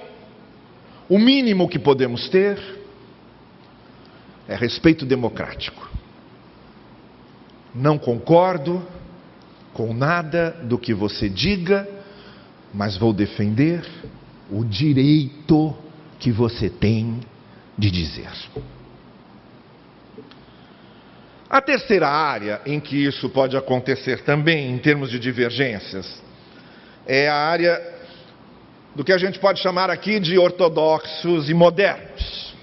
o 1.07 1.19
mínimo 1.19 1.69
que 1.69 1.77
podemos 1.77 2.29
ter 2.29 2.59
é 4.47 4.55
respeito 4.55 5.05
democrático. 5.05 5.89
Não 7.73 7.97
concordo 7.97 8.85
com 9.73 9.93
nada 9.93 10.51
do 10.63 10.77
que 10.77 10.93
você 10.93 11.29
diga, 11.29 11.87
mas 12.73 12.97
vou 12.97 13.11
defender 13.11 13.85
o 14.49 14.63
direito 14.63 15.75
que 16.19 16.31
você 16.31 16.69
tem 16.69 17.19
de 17.77 17.91
dizer. 17.91 18.29
A 21.49 21.61
terceira 21.61 22.07
área 22.07 22.61
em 22.65 22.79
que 22.79 22.95
isso 22.95 23.29
pode 23.29 23.55
acontecer 23.55 24.23
também, 24.23 24.71
em 24.71 24.77
termos 24.77 25.09
de 25.09 25.19
divergências, 25.19 26.21
é 27.05 27.29
a 27.29 27.35
área 27.35 27.94
do 28.95 29.03
que 29.03 29.11
a 29.11 29.17
gente 29.17 29.37
pode 29.39 29.59
chamar 29.59 29.89
aqui 29.89 30.19
de 30.19 30.37
ortodoxos 30.37 31.49
e 31.49 31.53
modernos. 31.53 32.55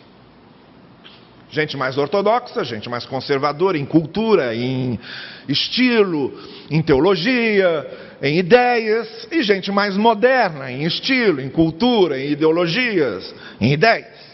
Gente 1.50 1.76
mais 1.76 1.98
ortodoxa, 1.98 2.64
gente 2.64 2.88
mais 2.88 3.04
conservadora 3.04 3.76
em 3.76 3.84
cultura, 3.84 4.54
em 4.54 4.98
estilo, 5.46 6.32
em 6.70 6.80
teologia, 6.80 7.86
em 8.22 8.38
ideias, 8.38 9.28
e 9.30 9.42
gente 9.42 9.70
mais 9.70 9.94
moderna 9.94 10.72
em 10.72 10.84
estilo, 10.84 11.42
em 11.42 11.50
cultura, 11.50 12.18
em 12.18 12.30
ideologias, 12.30 13.34
em 13.60 13.70
ideias. 13.70 14.32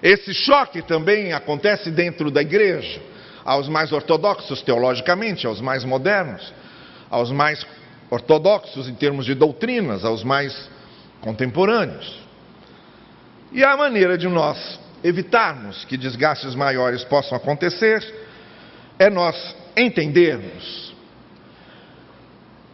Esse 0.00 0.32
choque 0.32 0.82
também 0.82 1.32
acontece 1.32 1.90
dentro 1.90 2.30
da 2.30 2.42
igreja 2.42 3.00
aos 3.44 3.68
mais 3.68 3.90
ortodoxos 3.90 4.62
teologicamente, 4.62 5.46
aos 5.46 5.60
mais 5.60 5.84
modernos, 5.84 6.52
aos 7.10 7.32
mais 7.32 7.66
ortodoxos 8.08 8.88
em 8.88 8.94
termos 8.94 9.26
de 9.26 9.34
doutrinas, 9.34 10.04
aos 10.04 10.22
mais 10.22 10.54
contemporâneos. 11.24 12.22
E 13.50 13.64
a 13.64 13.74
maneira 13.76 14.18
de 14.18 14.28
nós 14.28 14.78
evitarmos 15.02 15.84
que 15.86 15.96
desgastes 15.96 16.54
maiores 16.54 17.02
possam 17.04 17.36
acontecer 17.36 18.04
é 18.98 19.08
nós 19.08 19.56
entendermos 19.74 20.94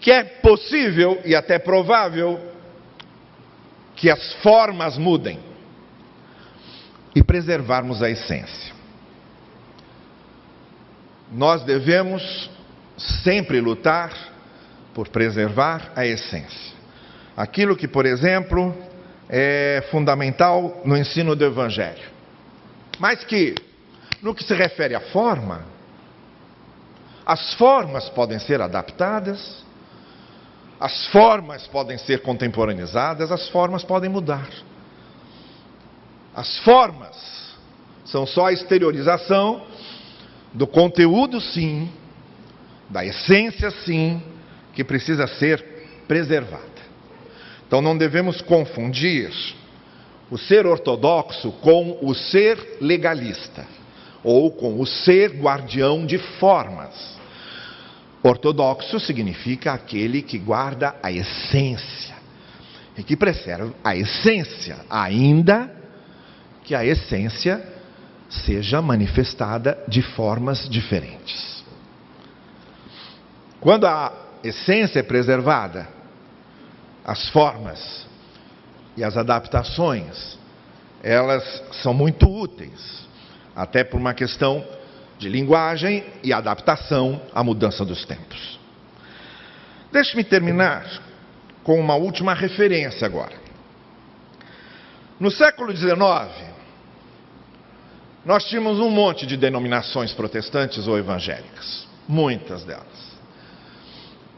que 0.01 0.11
é 0.11 0.25
possível 0.25 1.21
e 1.25 1.35
até 1.35 1.59
provável 1.59 2.41
que 3.95 4.11
as 4.11 4.33
formas 4.43 4.97
mudem 4.97 5.39
e 7.15 7.23
preservarmos 7.23 8.03
a 8.03 8.11
essência. 8.11 8.75
Nós 11.31 11.63
devemos 11.65 12.51
sempre 12.97 13.61
lutar 13.61 14.11
por 14.95 15.09
preservar 15.09 15.93
a 15.95 16.07
essência. 16.07 16.80
Aquilo 17.41 17.75
que, 17.75 17.89
por 17.89 18.05
exemplo, 18.05 18.77
é 19.27 19.83
fundamental 19.91 20.83
no 20.85 20.95
ensino 20.95 21.35
do 21.35 21.43
Evangelho. 21.43 22.11
Mas 22.99 23.25
que, 23.25 23.55
no 24.21 24.35
que 24.35 24.45
se 24.45 24.53
refere 24.53 24.95
à 24.95 25.01
forma, 25.01 25.65
as 27.25 27.55
formas 27.55 28.11
podem 28.11 28.39
ser 28.39 28.61
adaptadas, 28.61 29.65
as 30.79 31.07
formas 31.07 31.67
podem 31.67 31.97
ser 31.97 32.21
contemporanizadas, 32.21 33.33
as 33.33 33.49
formas 33.49 33.83
podem 33.83 34.11
mudar. 34.11 34.51
As 36.35 36.59
formas 36.59 37.57
são 38.05 38.27
só 38.27 38.49
a 38.49 38.53
exteriorização 38.53 39.65
do 40.53 40.67
conteúdo, 40.67 41.41
sim, 41.41 41.91
da 42.91 43.03
essência, 43.03 43.71
sim, 43.71 44.23
que 44.75 44.85
precisa 44.85 45.27
ser 45.27 46.05
preservada. 46.07 46.70
Então 47.71 47.81
não 47.81 47.97
devemos 47.97 48.41
confundir 48.41 49.31
o 50.29 50.37
ser 50.37 50.67
ortodoxo 50.67 51.53
com 51.61 52.01
o 52.03 52.13
ser 52.13 52.79
legalista 52.81 53.65
ou 54.25 54.51
com 54.51 54.81
o 54.81 54.85
ser 54.85 55.37
guardião 55.37 56.05
de 56.05 56.19
formas. 56.19 57.17
Ortodoxo 58.25 58.99
significa 58.99 59.73
aquele 59.73 60.21
que 60.21 60.37
guarda 60.37 60.97
a 61.01 61.13
essência 61.13 62.17
e 62.99 63.05
que 63.05 63.17
preserva 63.17 63.73
a 63.85 63.95
essência, 63.95 64.79
ainda 64.91 65.73
que 66.65 66.75
a 66.75 66.85
essência 66.85 67.65
seja 68.29 68.83
manifestada 68.83 69.79
de 69.87 70.03
formas 70.03 70.69
diferentes. 70.69 71.63
Quando 73.61 73.87
a 73.87 74.13
essência 74.43 74.99
é 74.99 75.05
preservada, 75.05 76.00
as 77.05 77.29
formas 77.31 78.07
e 78.97 79.05
as 79.05 79.17
adaptações, 79.17 80.39
elas 81.03 81.43
são 81.83 81.95
muito 81.95 82.29
úteis, 82.29 83.07
até 83.55 83.83
por 83.83 83.99
uma 83.99 84.15
questão 84.15 84.65
de 85.19 85.29
linguagem 85.29 86.05
e 86.23 86.33
adaptação 86.33 87.21
à 87.35 87.43
mudança 87.43 87.85
dos 87.85 88.05
tempos. 88.05 88.59
Deixe-me 89.93 90.25
terminar 90.25 90.87
com 91.63 91.79
uma 91.79 91.95
última 91.95 92.33
referência 92.35 93.07
agora. 93.07 93.39
No 95.19 95.31
século 95.31 95.77
XIX, 95.77 96.51
nós 98.25 98.45
tínhamos 98.45 98.79
um 98.79 98.91
monte 98.91 99.27
de 99.27 99.37
denominações 99.37 100.13
protestantes 100.13 100.87
ou 100.87 100.99
evangélicas, 100.99 101.87
muitas 102.09 102.65
delas. 102.65 103.10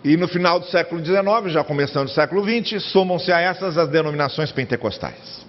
E 0.05 0.17
no 0.17 0.27
final 0.27 0.59
do 0.59 0.67
século 0.67 1.05
XIX, 1.05 1.53
já 1.53 1.63
começando 1.63 2.09
o 2.09 2.11
século 2.11 2.43
XX, 2.43 2.83
somam-se 2.83 3.31
a 3.33 3.41
essas 3.41 3.79
as 3.79 3.89
denominações 3.89 4.51
pentecostais. 4.51 5.47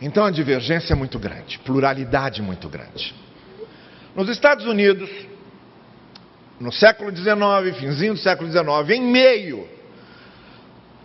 Então 0.00 0.24
a 0.24 0.30
divergência 0.30 0.92
é 0.92 0.96
muito 0.96 1.18
grande, 1.18 1.58
pluralidade 1.60 2.42
muito 2.42 2.68
grande. 2.68 3.14
Nos 4.14 4.28
Estados 4.28 4.66
Unidos, 4.66 5.08
no 6.60 6.70
século 6.70 7.14
XIX, 7.14 7.78
finzinho 7.78 8.14
do 8.14 8.18
século 8.18 8.50
XIX, 8.50 8.90
em 8.90 9.02
meio 9.02 9.66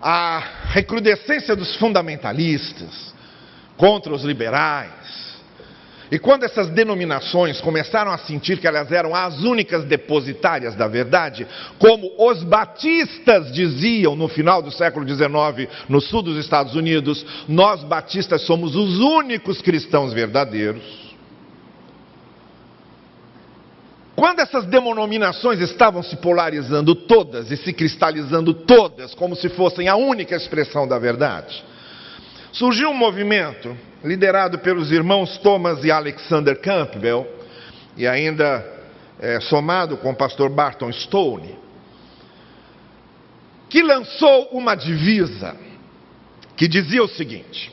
à 0.01 0.43
recrudescência 0.65 1.55
dos 1.55 1.75
fundamentalistas 1.77 3.13
contra 3.77 4.13
os 4.13 4.23
liberais, 4.23 5.26
e 6.11 6.17
quando 6.17 6.43
essas 6.43 6.69
denominações 6.69 7.59
começaram 7.59 8.11
a 8.11 8.17
sentir 8.17 8.59
que 8.59 8.67
elas 8.67 8.91
eram 8.91 9.13
as 9.13 9.43
únicas 9.43 9.83
depositárias 9.83 10.75
da 10.75 10.87
verdade, 10.87 11.45
como 11.77 12.11
os 12.17 12.43
batistas 12.43 13.51
diziam 13.51 14.15
no 14.15 14.27
final 14.27 14.61
do 14.61 14.71
século 14.71 15.05
XIX, 15.07 15.69
no 15.89 15.99
sul 15.99 16.21
dos 16.21 16.37
Estados 16.37 16.75
Unidos, 16.75 17.25
nós 17.47 17.83
batistas 17.83 18.41
somos 18.43 18.75
os 18.75 18.99
únicos 18.99 19.61
cristãos 19.61 20.13
verdadeiros. 20.13 21.07
Quando 24.15 24.39
essas 24.39 24.65
denominações 24.65 25.59
estavam 25.59 26.01
se 26.01 26.15
polarizando 26.15 26.95
todas 26.95 27.51
e 27.51 27.57
se 27.57 27.71
cristalizando 27.71 28.51
todas, 28.53 29.13
como 29.13 29.35
se 29.35 29.47
fossem 29.49 29.87
a 29.87 29.95
única 29.95 30.35
expressão 30.35 30.87
da 30.87 30.97
verdade, 30.97 31.63
surgiu 32.57 32.89
um 32.89 32.93
movimento 32.93 33.77
liderado 34.03 34.57
pelos 34.59 34.91
irmãos 34.91 35.37
Thomas 35.37 35.83
e 35.83 35.91
Alexander 35.91 36.59
Campbell, 36.59 37.27
e 37.95 38.07
ainda 38.07 38.65
é, 39.19 39.39
somado 39.41 39.97
com 39.97 40.11
o 40.11 40.15
pastor 40.15 40.49
Barton 40.49 40.91
Stone, 40.91 41.55
que 43.69 43.81
lançou 43.83 44.49
uma 44.51 44.75
divisa 44.75 45.55
que 46.55 46.67
dizia 46.67 47.03
o 47.03 47.07
seguinte: 47.07 47.71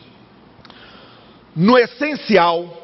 no 1.56 1.78
essencial, 1.78 2.82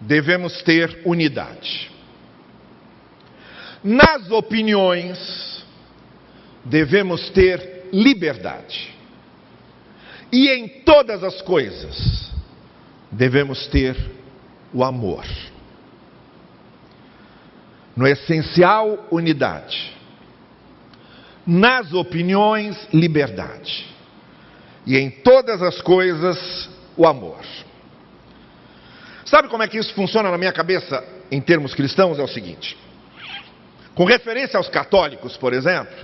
devemos 0.00 0.62
ter 0.62 1.00
unidade. 1.04 1.90
Nas 3.82 4.30
opiniões, 4.30 5.64
devemos 6.64 7.28
ter 7.30 7.88
liberdade. 7.92 8.94
E 10.34 10.48
em 10.48 10.66
todas 10.66 11.22
as 11.22 11.40
coisas, 11.42 12.28
devemos 13.08 13.68
ter 13.68 13.96
o 14.72 14.82
amor. 14.82 15.24
No 17.94 18.04
essencial, 18.04 19.06
unidade. 19.12 19.96
Nas 21.46 21.92
opiniões, 21.92 22.76
liberdade. 22.92 23.86
E 24.84 24.98
em 24.98 25.08
todas 25.08 25.62
as 25.62 25.80
coisas, 25.80 26.68
o 26.96 27.06
amor. 27.06 27.44
Sabe 29.24 29.46
como 29.46 29.62
é 29.62 29.68
que 29.68 29.78
isso 29.78 29.94
funciona 29.94 30.32
na 30.32 30.36
minha 30.36 30.52
cabeça 30.52 31.04
em 31.30 31.40
termos 31.40 31.76
cristãos? 31.76 32.18
É 32.18 32.24
o 32.24 32.28
seguinte: 32.28 32.76
com 33.94 34.04
referência 34.04 34.56
aos 34.56 34.68
católicos, 34.68 35.36
por 35.36 35.52
exemplo, 35.52 35.94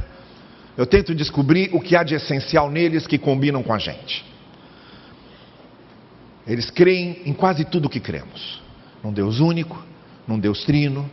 eu 0.76 0.86
tento 0.86 1.14
descobrir 1.14 1.70
o 1.72 1.80
que 1.80 1.96
há 1.96 2.02
de 2.02 2.14
essencial 2.14 2.70
neles 2.70 3.06
que 3.06 3.18
combinam 3.18 3.62
com 3.62 3.72
a 3.72 3.78
gente. 3.78 4.24
Eles 6.46 6.70
creem 6.70 7.22
em 7.24 7.32
quase 7.32 7.64
tudo 7.64 7.86
o 7.86 7.88
que 7.88 8.00
cremos. 8.00 8.62
Num 9.02 9.12
Deus 9.12 9.40
único, 9.40 9.82
num 10.26 10.38
Deus 10.38 10.64
trino, 10.64 11.10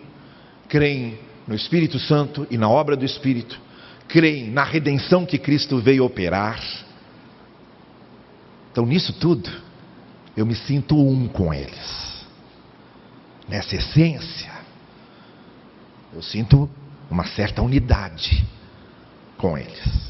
creem 0.67 1.19
no 1.47 1.55
Espírito 1.55 1.99
Santo 1.99 2.47
e 2.49 2.57
na 2.57 2.69
obra 2.69 2.95
do 2.95 3.05
Espírito, 3.05 3.59
creem 4.07 4.49
na 4.49 4.63
redenção 4.63 5.25
que 5.25 5.37
Cristo 5.37 5.79
veio 5.79 6.05
operar. 6.05 6.61
Então, 8.71 8.85
nisso 8.85 9.13
tudo, 9.13 9.49
eu 10.35 10.45
me 10.45 10.55
sinto 10.55 10.97
um 10.97 11.27
com 11.27 11.53
eles. 11.53 12.25
Nessa 13.47 13.75
essência, 13.75 14.51
eu 16.13 16.21
sinto 16.21 16.69
uma 17.09 17.25
certa 17.25 17.61
unidade 17.61 18.45
com 19.37 19.57
eles. 19.57 20.07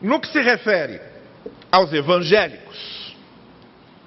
No 0.00 0.20
que 0.20 0.28
se 0.28 0.40
refere 0.40 1.00
aos 1.70 1.92
evangélicos, 1.92 3.14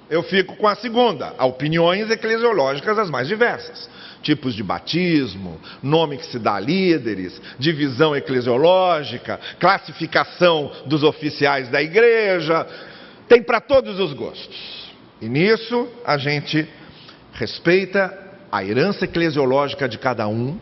eu 0.08 0.22
fico 0.22 0.56
com 0.56 0.68
a 0.68 0.76
segunda, 0.76 1.32
opiniões 1.44 2.10
eclesiológicas 2.10 2.98
as 2.98 3.10
mais 3.10 3.26
diversas. 3.26 3.88
Tipos 4.22 4.54
de 4.54 4.62
batismo, 4.62 5.60
nome 5.82 6.18
que 6.18 6.26
se 6.26 6.38
dá 6.38 6.56
a 6.56 6.60
líderes, 6.60 7.40
divisão 7.58 8.14
eclesiológica, 8.14 9.38
classificação 9.58 10.72
dos 10.86 11.02
oficiais 11.02 11.68
da 11.68 11.82
igreja, 11.82 12.66
tem 13.28 13.42
para 13.42 13.60
todos 13.60 13.98
os 13.98 14.12
gostos. 14.12 14.86
E 15.20 15.28
nisso 15.28 15.88
a 16.04 16.18
gente 16.18 16.68
respeita 17.32 18.16
a 18.50 18.64
herança 18.64 19.04
eclesiológica 19.04 19.88
de 19.88 19.98
cada 19.98 20.26
um. 20.28 20.58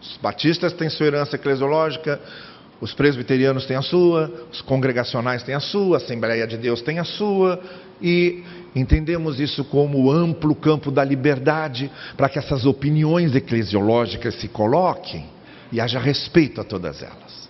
Os 0.00 0.16
batistas 0.18 0.72
têm 0.72 0.90
sua 0.90 1.06
herança 1.06 1.36
eclesiológica, 1.36 2.20
os 2.80 2.92
presbiterianos 2.92 3.64
têm 3.66 3.76
a 3.76 3.82
sua, 3.82 4.30
os 4.52 4.60
congregacionais 4.60 5.42
têm 5.42 5.54
a 5.54 5.60
sua, 5.60 5.96
a 5.96 5.98
Assembleia 5.98 6.46
de 6.46 6.58
Deus 6.58 6.82
tem 6.82 6.98
a 6.98 7.04
sua, 7.04 7.60
e 8.00 8.44
entendemos 8.74 9.40
isso 9.40 9.64
como 9.64 10.10
amplo 10.10 10.54
campo 10.54 10.90
da 10.90 11.02
liberdade 11.02 11.90
para 12.16 12.28
que 12.28 12.38
essas 12.38 12.66
opiniões 12.66 13.34
eclesiológicas 13.34 14.34
se 14.34 14.48
coloquem 14.48 15.26
e 15.72 15.80
haja 15.80 15.98
respeito 15.98 16.60
a 16.60 16.64
todas 16.64 17.02
elas, 17.02 17.48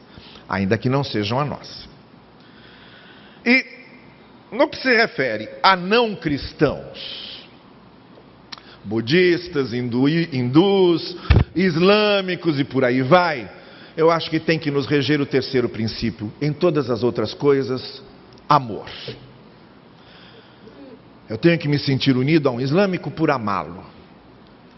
ainda 0.49 0.79
que 0.79 0.89
não 0.89 1.03
sejam 1.03 1.41
a 1.41 1.45
nossa. 1.45 1.87
E 3.45 3.65
no 4.53 4.69
que 4.69 4.77
se 4.77 4.95
refere 4.97 5.49
a 5.63 5.75
não 5.75 6.15
cristãos, 6.15 7.45
budistas, 8.85 9.73
hindu, 9.73 10.09
hindus, 10.09 11.17
islâmicos 11.57 12.61
e 12.61 12.65
por 12.65 12.85
aí 12.85 13.01
vai, 13.01 13.51
eu 13.97 14.11
acho 14.11 14.29
que 14.29 14.39
tem 14.39 14.59
que 14.59 14.71
nos 14.71 14.87
reger 14.87 15.21
o 15.21 15.27
terceiro 15.27 15.69
princípio, 15.71 16.31
em 16.41 16.53
todas 16.53 16.91
as 16.91 17.03
outras 17.03 17.33
coisas, 17.33 18.03
amor. 18.47 18.91
Eu 21.29 21.39
tenho 21.39 21.59
que 21.59 21.67
me 21.67 21.79
sentir 21.79 22.15
unido 22.17 22.49
a 22.49 22.53
um 22.53 22.61
islâmico 22.61 23.11
por 23.11 23.31
amá-lo, 23.31 23.83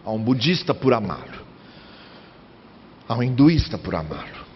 a 0.04 0.12
um 0.12 0.22
budista 0.22 0.72
por 0.72 0.94
amá-lo, 0.94 1.44
a 3.08 3.16
um 3.16 3.22
hinduísta 3.22 3.76
por 3.76 3.94
amá-lo. 3.96 4.46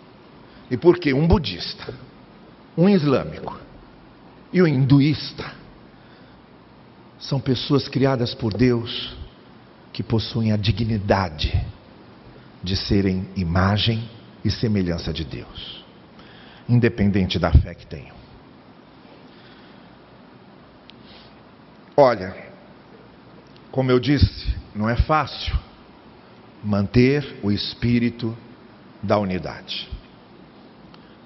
E 0.71 0.77
por 0.77 0.99
que 0.99 1.13
um 1.13 1.27
budista, 1.27 1.93
um 2.79 2.89
islâmico 2.89 3.61
e 4.53 4.63
o 4.63 4.67
hinduísta 4.67 5.53
são 7.19 7.41
pessoas 7.41 7.89
criadas 7.89 8.35
por 8.35 8.55
Deus 8.55 9.15
que 9.93 10.03
possuem 10.03 10.53
a 10.53 10.57
dignidade 10.57 11.53
de 12.63 12.77
serem 12.77 13.29
imagem 13.37 14.09
e 14.45 14.51
semelhança 14.51 15.13
de 15.13 15.25
Deus, 15.25 15.85
independente 16.69 17.39
da 17.39 17.53
fé 17.53 17.75
que 17.75 17.87
tenham. 17.87 18.15
Olha, 21.97 22.35
como 23.71 23.91
eu 23.91 23.99
disse, 23.99 24.55
não 24.75 24.89
é 24.89 24.97
fácil 24.97 25.59
manter 26.63 27.39
o 27.43 27.51
espírito 27.51 28.37
da 29.03 29.19
unidade, 29.19 29.91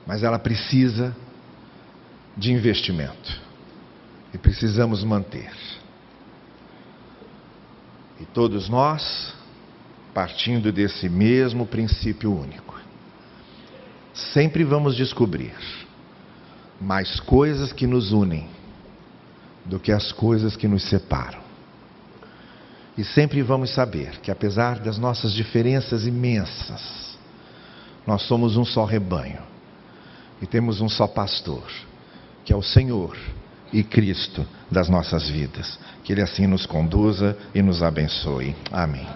mas 0.07 0.23
ela 0.23 0.39
precisa 0.39 1.15
de 2.37 2.53
investimento. 2.53 3.47
E 4.35 4.39
precisamos 4.39 5.03
manter. 5.03 5.51
E 8.21 8.27
todos 8.27 8.69
nós, 8.69 9.35
partindo 10.17 10.73
desse 10.73 11.11
mesmo 11.11 11.67
princípio 11.67 12.35
único, 12.35 12.75
sempre 14.15 14.65
vamos 14.65 14.97
descobrir 14.97 15.55
mais 16.81 17.21
coisas 17.21 17.71
que 17.71 17.87
nos 17.87 18.13
unem 18.13 18.49
do 19.67 19.79
que 19.79 19.93
as 19.93 20.13
coisas 20.13 20.57
que 20.57 20.67
nos 20.67 20.85
separam. 20.85 21.41
E 22.97 23.05
sempre 23.05 23.43
vamos 23.43 23.75
saber 23.75 24.19
que, 24.21 24.31
apesar 24.31 24.79
das 24.79 24.97
nossas 24.97 25.35
diferenças 25.35 26.07
imensas, 26.07 27.19
nós 28.07 28.23
somos 28.23 28.57
um 28.57 28.65
só 28.65 28.87
rebanho 28.87 29.43
e 30.41 30.47
temos 30.47 30.81
um 30.81 30.89
só 30.89 31.07
pastor 31.07 31.71
que 32.43 32.55
é 32.55 32.57
o 32.57 32.63
Senhor 32.63 33.15
e 33.71 33.83
Cristo 33.83 34.47
das 34.71 34.89
nossas 34.89 35.29
vidas. 35.29 35.79
Que 36.03 36.15
Ele 36.15 36.23
assim 36.23 36.47
nos 36.47 36.65
conduza 36.65 37.37
e 37.55 37.61
nos 37.61 37.83
abençoe. 37.83 38.57
Amém. 38.73 39.07